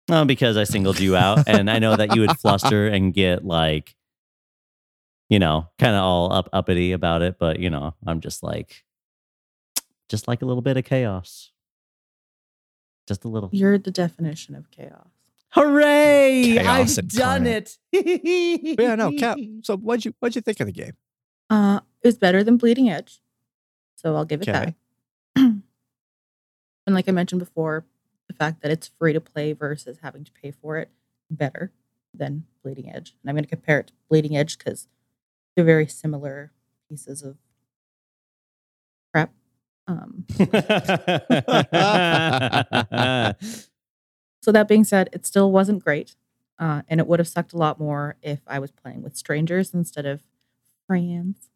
[0.09, 3.45] Oh, because I singled you out, and I know that you would fluster and get
[3.45, 3.97] like,
[5.29, 7.39] you know, kind of all up uppity about it.
[7.39, 8.85] But you know, I'm just like,
[10.09, 11.53] just like a little bit of chaos,
[13.07, 13.51] just a little.
[13.53, 15.09] You're the definition of chaos.
[15.51, 16.57] Hooray!
[16.59, 17.79] Chaos I've done it.
[17.93, 19.39] But yeah, no, Cap.
[19.63, 20.97] So what'd you what'd you think of the game?
[21.49, 23.21] Uh, it was better than Bleeding Edge,
[23.97, 24.75] so I'll give it Okay.
[25.35, 25.37] that.
[25.37, 25.63] and
[26.87, 27.85] like I mentioned before,
[28.29, 30.91] the fact that it's free to play versus having to pay for it
[31.31, 31.73] better
[32.15, 33.17] than Bleeding Edge.
[33.23, 34.87] And I'm going to compare it to Bleeding Edge because
[35.55, 36.53] they're very similar
[36.89, 37.37] pieces of
[39.13, 39.33] crap.
[39.89, 40.25] Um,
[44.43, 46.15] so that being said, it still wasn't great,
[46.59, 49.75] uh, and it would have sucked a lot more if I was playing with strangers
[49.75, 50.23] instead of
[50.87, 51.51] friends.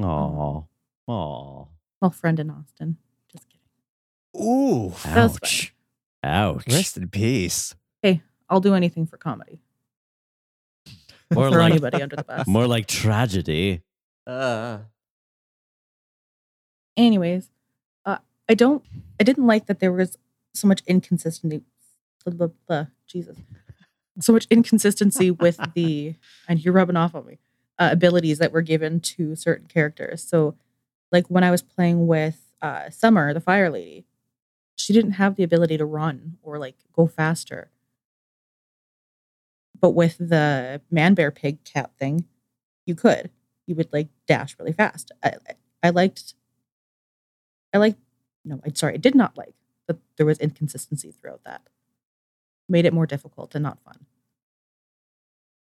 [0.00, 0.62] Aw,
[1.06, 1.66] aw,
[2.00, 2.96] Well, friend in Austin.
[3.30, 4.44] Just kidding.
[4.46, 5.74] Ooh, That was ouch,
[6.22, 6.66] ouch.
[6.68, 7.74] rest in peace.
[8.02, 9.60] Hey, I'll do anything for comedy.
[11.32, 12.46] More throw like anybody under the bus.
[12.46, 13.82] more like tragedy.
[14.26, 14.78] Uh,
[16.96, 17.50] Anyways,
[18.04, 18.18] uh,
[18.48, 18.84] I don't.
[19.20, 20.16] I didn't like that there was
[20.54, 21.62] so much inconsistency.
[22.24, 23.36] Blah, blah, blah, Jesus,
[24.20, 26.14] so much inconsistency with the
[26.48, 27.38] and you're rubbing off on me
[27.78, 30.22] uh, abilities that were given to certain characters.
[30.22, 30.54] So,
[31.12, 34.04] like when I was playing with uh, Summer, the Fire Lady,
[34.76, 37.70] she didn't have the ability to run or like go faster.
[39.80, 42.24] But with the man bear pig cat thing,
[42.86, 43.30] you could.
[43.66, 45.10] You would like dash really fast.
[45.22, 45.34] I,
[45.82, 46.34] I, liked.
[47.72, 47.96] I like.
[48.44, 48.94] No, I'm sorry.
[48.94, 49.54] I did not like
[49.86, 51.62] that there was inconsistency throughout that.
[52.68, 54.06] Made it more difficult and not fun.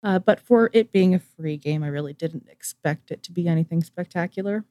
[0.02, 3.48] Uh, but for it being a free game, I really didn't expect it to be
[3.48, 4.64] anything spectacular.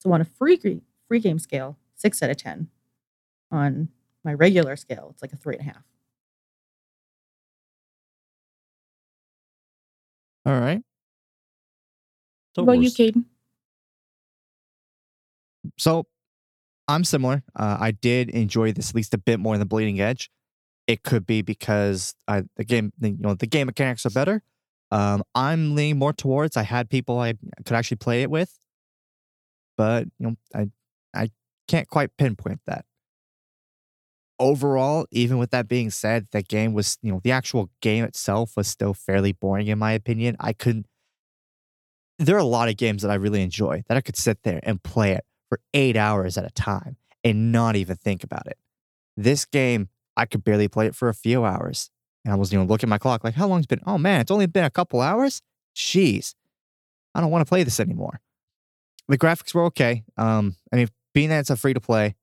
[0.00, 2.68] So on a free free game scale, six out of ten.
[3.50, 3.88] On
[4.24, 5.84] my regular scale, it's like a three and a half.
[10.44, 10.82] all right.
[12.54, 12.94] So what about you, worse.
[12.94, 13.24] Caden?
[15.78, 16.06] So
[16.88, 17.42] I'm similar.
[17.54, 20.30] Uh, I did enjoy this at least a bit more than Bleeding Edge.
[20.86, 24.42] It could be because I, the game, you know, the game mechanics are better.
[24.90, 28.58] Um, I'm leaning more towards I had people I could actually play it with,
[29.76, 30.70] but you know, I
[31.14, 31.30] I
[31.68, 32.84] can't quite pinpoint that.
[34.38, 38.56] Overall, even with that being said, the game was, you know, the actual game itself
[38.56, 40.36] was still fairly boring in my opinion.
[40.40, 40.86] I couldn't.
[42.18, 44.60] There are a lot of games that I really enjoy that I could sit there
[44.62, 48.58] and play it for eight hours at a time and not even think about it.
[49.16, 51.90] This game, I could barely play it for a few hours.
[52.24, 53.80] And I wasn't even looking at my clock, like, how long's it been?
[53.86, 55.42] Oh man, it's only been a couple hours?
[55.74, 56.34] Jeez.
[57.14, 58.20] I don't want to play this anymore.
[59.08, 60.04] The graphics were okay.
[60.16, 62.14] Um, I mean, being that it's a free to play,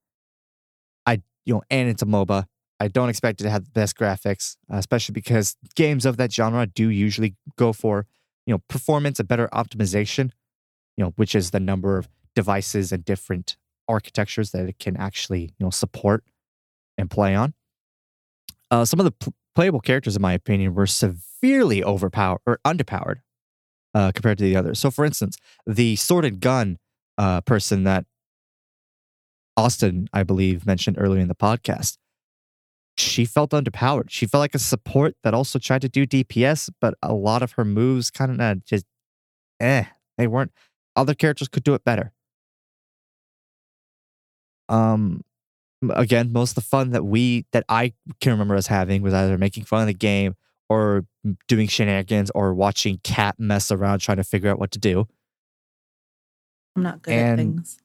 [1.05, 2.45] I, you know, and it's a MOBA,
[2.79, 6.31] I don't expect it to have the best graphics, uh, especially because games of that
[6.31, 8.05] genre do usually go for,
[8.45, 10.31] you know, performance and better optimization,
[10.95, 13.57] you know, which is the number of devices and different
[13.89, 16.23] architectures that it can actually you know support
[16.97, 17.53] and play on.
[18.71, 23.17] Uh, some of the pl- playable characters, in my opinion, were severely overpowered or underpowered
[23.93, 24.79] uh, compared to the others.
[24.79, 26.77] So, for instance, the sword and gun
[27.17, 28.05] uh, person that
[29.57, 31.97] Austin, I believe, mentioned earlier in the podcast,
[32.97, 34.09] she felt underpowered.
[34.09, 37.53] She felt like a support that also tried to do DPS, but a lot of
[37.53, 38.85] her moves kind of just,
[39.59, 39.85] eh,
[40.17, 40.51] they weren't.
[40.95, 42.13] Other characters could do it better.
[44.67, 45.21] Um,
[45.91, 49.37] again, most of the fun that we that I can remember us having was either
[49.37, 50.35] making fun of the game
[50.69, 54.79] or m- doing shenanigans or watching Kat mess around trying to figure out what to
[54.79, 55.07] do.
[56.75, 57.79] I'm not good And- at things.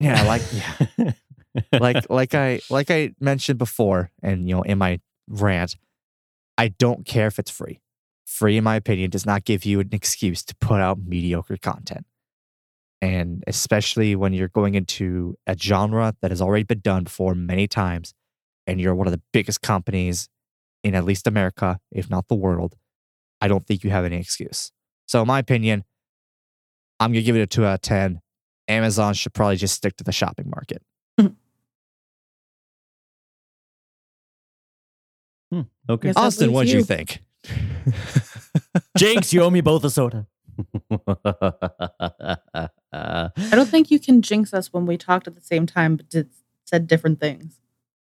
[0.00, 1.12] Yeah, like yeah,
[1.80, 5.76] like like I like I mentioned before, and you know, in my rant,
[6.56, 7.80] I don't care if it's free.
[8.24, 12.06] Free, in my opinion, does not give you an excuse to put out mediocre content.
[13.00, 17.68] And especially when you're going into a genre that has already been done before many
[17.68, 18.12] times,
[18.66, 20.28] and you're one of the biggest companies
[20.82, 22.74] in at least America, if not the world,
[23.40, 24.72] I don't think you have any excuse.
[25.06, 25.84] So, in my opinion,
[27.00, 28.20] I'm gonna give it a two out of ten.
[28.66, 30.82] Amazon should probably just stick to the shopping market.
[35.52, 36.12] Hmm, okay.
[36.14, 36.84] Austin, what did you you.
[36.84, 37.22] think?
[38.98, 40.26] Jinx, you owe me both a soda.
[42.92, 45.96] Uh, I don't think you can jinx us when we talked at the same time,
[45.96, 46.30] but did,
[46.64, 47.60] said different things.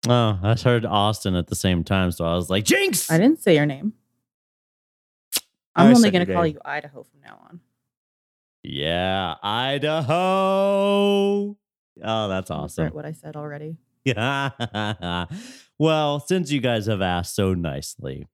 [0.07, 3.11] Oh, I heard Austin at the same time, so I was like, Jinx!
[3.11, 3.93] I didn't say your name.
[5.75, 6.53] I I'm only going to call name.
[6.53, 7.59] you Idaho from now on.
[8.63, 10.13] Yeah, Idaho.
[12.01, 12.86] Oh, that's awesome.
[12.86, 13.77] regret what I said already.
[14.05, 15.25] Yeah.
[15.80, 18.25] well, since you guys have asked so nicely,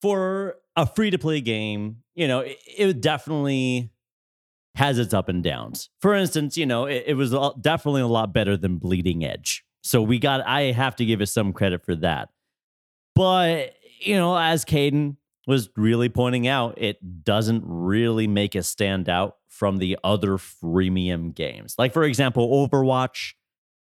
[0.00, 3.90] for a free to play game, you know, it, it definitely
[4.74, 5.90] has its up and downs.
[6.00, 9.64] For instance, you know, it, it was definitely a lot better than Bleeding Edge.
[9.82, 12.30] So we got, I have to give it some credit for that.
[13.14, 15.16] But, you know, as Caden
[15.46, 21.34] was really pointing out, it doesn't really make it stand out from the other freemium
[21.34, 21.74] games.
[21.78, 23.34] Like, for example, Overwatch,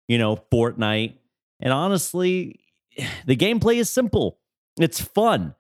[0.07, 1.15] you know, Fortnite.
[1.61, 2.61] And honestly,
[3.27, 4.39] the gameplay is simple,
[4.79, 5.55] it's fun.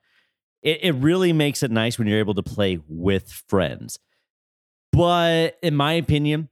[0.63, 4.01] It, it really makes it nice when you're able to play with friends.
[4.99, 6.49] But in my opinion,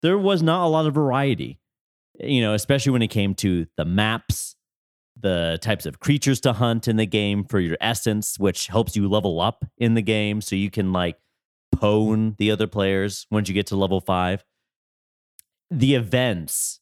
[0.00, 1.60] there was not a lot of variety,
[2.18, 4.56] you know, especially when it came to the maps,
[5.20, 9.06] the types of creatures to hunt in the game for your essence, which helps you
[9.06, 11.18] level up in the game so you can like
[11.76, 14.46] pwn the other players once you get to level five.
[15.70, 16.80] The events,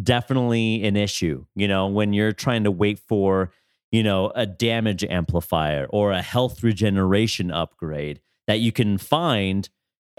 [0.00, 3.50] definitely an issue, you know, when you're trying to wait for,
[3.90, 9.70] you know, a damage amplifier or a health regeneration upgrade that you can find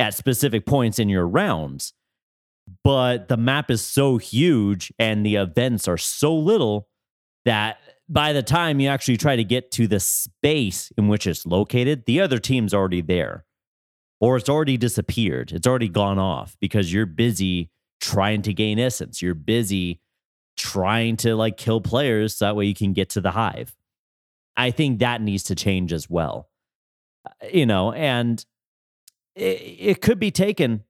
[0.02, 1.94] at specific points in your rounds.
[2.84, 6.88] But the map is so huge and the events are so little
[7.46, 7.78] that
[8.08, 12.06] by the time you actually try to get to the space in which it's located,
[12.06, 13.46] the other team's already there.
[14.20, 15.52] Or it's already disappeared.
[15.52, 19.22] It's already gone off because you're busy trying to gain essence.
[19.22, 20.00] You're busy
[20.58, 23.76] trying to like kill players so that way you can get to the hive.
[24.56, 26.50] I think that needs to change as well.
[27.26, 28.46] Uh, You know, and
[29.36, 30.84] it, it could be taken,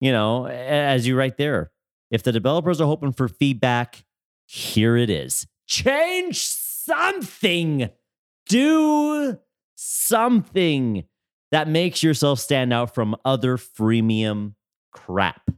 [0.00, 1.70] you know, as you right there.
[2.10, 4.04] If the developers are hoping for feedback,
[4.46, 5.46] here it is.
[5.66, 7.90] Change something.
[8.48, 9.38] Do
[9.74, 11.04] something
[11.50, 14.54] that makes yourself stand out from other freemium
[14.92, 15.50] crap.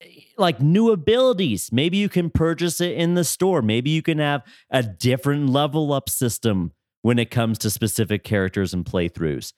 [0.00, 1.70] Eh, like new abilities.
[1.72, 3.62] Maybe you can purchase it in the store.
[3.62, 6.72] Maybe you can have a different level up system
[7.02, 9.52] when it comes to specific characters and playthroughs.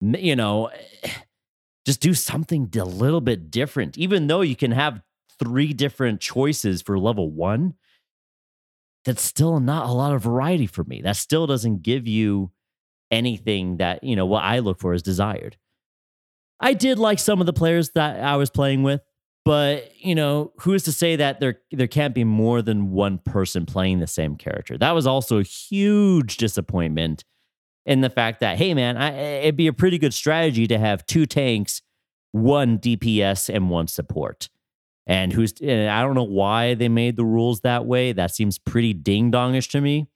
[0.00, 0.66] You know,
[1.02, 1.10] eh,
[1.84, 3.98] just do something a little bit different.
[3.98, 5.02] Even though you can have
[5.38, 7.74] three different choices for level one,
[9.04, 11.02] that's still not a lot of variety for me.
[11.02, 12.50] That still doesn't give you
[13.10, 15.56] anything that, you know, what I look for is desired.
[16.60, 19.02] I did like some of the players that I was playing with,
[19.44, 23.18] but, you know, who is to say that there there can't be more than one
[23.18, 24.78] person playing the same character?
[24.78, 27.24] That was also a huge disappointment
[27.86, 31.06] in the fact that, hey man, I, it'd be a pretty good strategy to have
[31.06, 31.82] two tanks,
[32.32, 34.48] one DPS and one support.
[35.06, 38.12] And who's and I don't know why they made the rules that way.
[38.12, 40.08] That seems pretty ding dongish to me.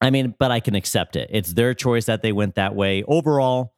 [0.00, 1.28] I mean, but I can accept it.
[1.32, 3.02] It's their choice that they went that way.
[3.06, 3.74] Overall,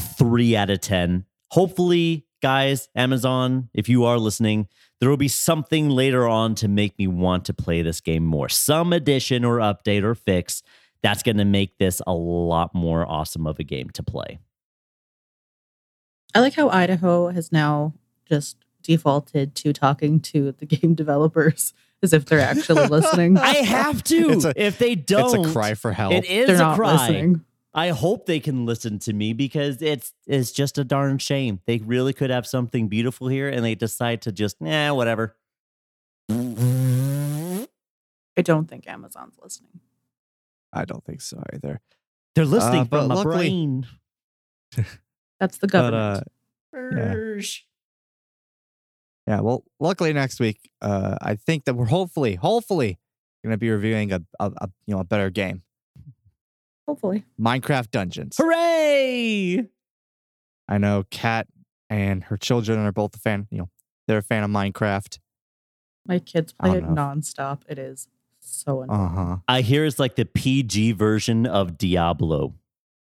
[0.00, 1.24] three out of 10.
[1.50, 4.68] Hopefully, guys, Amazon, if you are listening,
[5.00, 8.48] there will be something later on to make me want to play this game more.
[8.48, 10.62] Some addition or update or fix
[11.02, 14.38] that's going to make this a lot more awesome of a game to play.
[16.34, 17.94] I like how Idaho has now
[18.26, 21.72] just defaulted to talking to the game developers
[22.02, 23.36] as if they're actually listening.
[23.38, 24.40] I have to.
[24.44, 26.12] A- if they don't, It's a cry for help.
[26.12, 26.92] It is they're a not cry.
[26.92, 27.44] listening.
[27.74, 31.60] I hope they can listen to me because it's it's just a darn shame.
[31.66, 35.36] They really could have something beautiful here, and they decide to just nah, whatever.
[36.30, 37.66] I
[38.42, 39.80] don't think Amazon's listening.
[40.72, 41.80] I don't think so either.
[42.34, 43.86] They're listening Uh, but from my luckily- brain.
[45.40, 46.24] That's the But government.
[46.74, 47.42] uh, yeah.
[49.26, 52.98] yeah, well, luckily next week, uh, I think that we're hopefully, hopefully,
[53.44, 55.62] going to be reviewing a, a, a you know a better game,
[56.86, 57.24] Hopefully.
[57.40, 58.36] Minecraft Dungeons.
[58.38, 59.68] Hooray!
[60.68, 61.46] I know Kat
[61.88, 63.46] and her children are both a fan.
[63.50, 63.70] You know,
[64.06, 65.18] they're a fan of Minecraft.
[66.06, 66.90] My kids play it know.
[66.90, 67.60] nonstop.
[67.68, 68.08] It is
[68.50, 69.00] so annoying.
[69.00, 69.36] Uh huh.
[69.46, 72.54] I hear it's like the PG version of Diablo.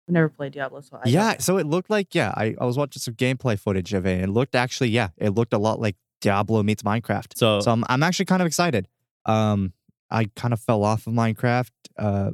[0.07, 2.33] I've never played Diablo, so I don't Yeah, so it looked like yeah.
[2.35, 4.15] I, I was watching some gameplay footage of it.
[4.15, 7.37] And it looked actually yeah, it looked a lot like Diablo meets Minecraft.
[7.37, 8.87] So, So I'm I'm actually kind of excited.
[9.25, 9.73] Um,
[10.09, 12.31] I kind of fell off of Minecraft uh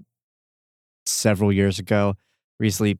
[1.05, 2.15] several years ago.
[2.59, 2.99] Recently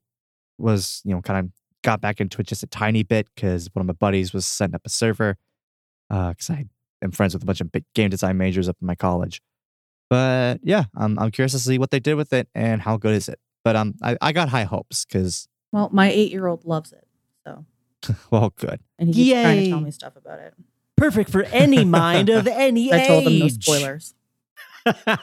[0.58, 1.52] was you know kind of
[1.84, 4.76] got back into it just a tiny bit because one of my buddies was setting
[4.76, 5.38] up a server.
[6.10, 6.66] Uh, because I
[7.02, 9.42] am friends with a bunch of big game design majors up in my college.
[10.10, 13.14] But yeah, I'm I'm curious to see what they did with it and how good
[13.16, 13.40] is it.
[13.64, 17.06] But um, I, I got high hopes because Well, my eight year old loves it.
[17.46, 17.66] So
[18.32, 18.80] well, good.
[18.98, 20.54] and he keeps trying to tell me stuff about it.
[20.96, 24.14] Perfect for any mind of any I told him no spoilers.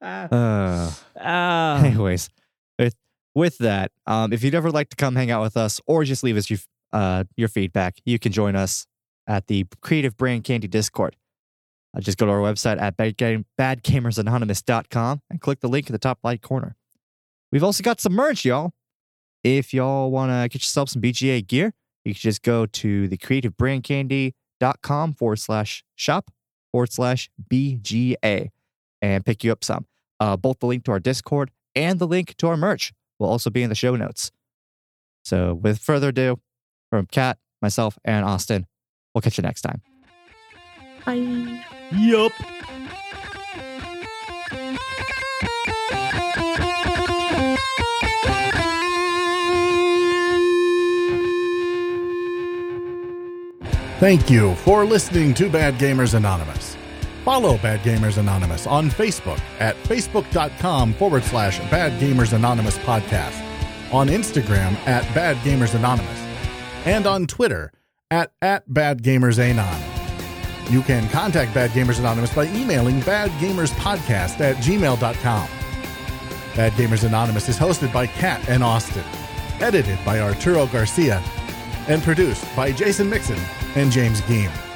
[0.00, 2.30] Uh, anyways,
[2.78, 2.94] with,
[3.34, 6.22] with that, um, if you'd ever like to come hang out with us or just
[6.22, 6.58] leave us your,
[6.92, 8.86] uh, your feedback, you can join us
[9.26, 11.16] at the Creative Brain Candy Discord.
[11.98, 15.98] Uh, just go to our website at badgame, badgamersanonymous.com and click the link in the
[15.98, 16.76] top right corner.
[17.50, 18.72] We've also got some merch, y'all.
[19.42, 21.72] If y'all want to get yourself some BGA gear,
[22.04, 26.30] you can just go to the creativebraincandy.com forward slash shop
[26.72, 28.50] forward slash BGA
[29.00, 29.86] and pick you up some.
[30.20, 33.50] Uh, both the link to our Discord and the link to our merch will also
[33.50, 34.30] be in the show notes.
[35.24, 36.40] So, with further ado,
[36.90, 38.66] from Kat, myself, and Austin,
[39.14, 39.82] we'll catch you next time.
[41.08, 41.64] Bye.
[41.92, 42.32] Yup.
[53.98, 56.76] Thank you for listening to Bad Gamers Anonymous.
[57.24, 63.42] Follow Bad Gamers Anonymous on Facebook at facebook.com forward slash Bad Gamers Anonymous podcast,
[63.94, 66.20] on Instagram at Bad Gamers Anonymous,
[66.84, 67.72] and on Twitter
[68.10, 69.97] at, at Bad Gamers Anon.
[70.68, 75.48] You can contact Bad Gamers Anonymous by emailing badgamerspodcast at gmail.com.
[76.54, 79.04] Bad Gamers Anonymous is hosted by Kat and Austin,
[79.60, 81.22] edited by Arturo Garcia,
[81.88, 83.38] and produced by Jason Mixon
[83.76, 84.67] and James Geem.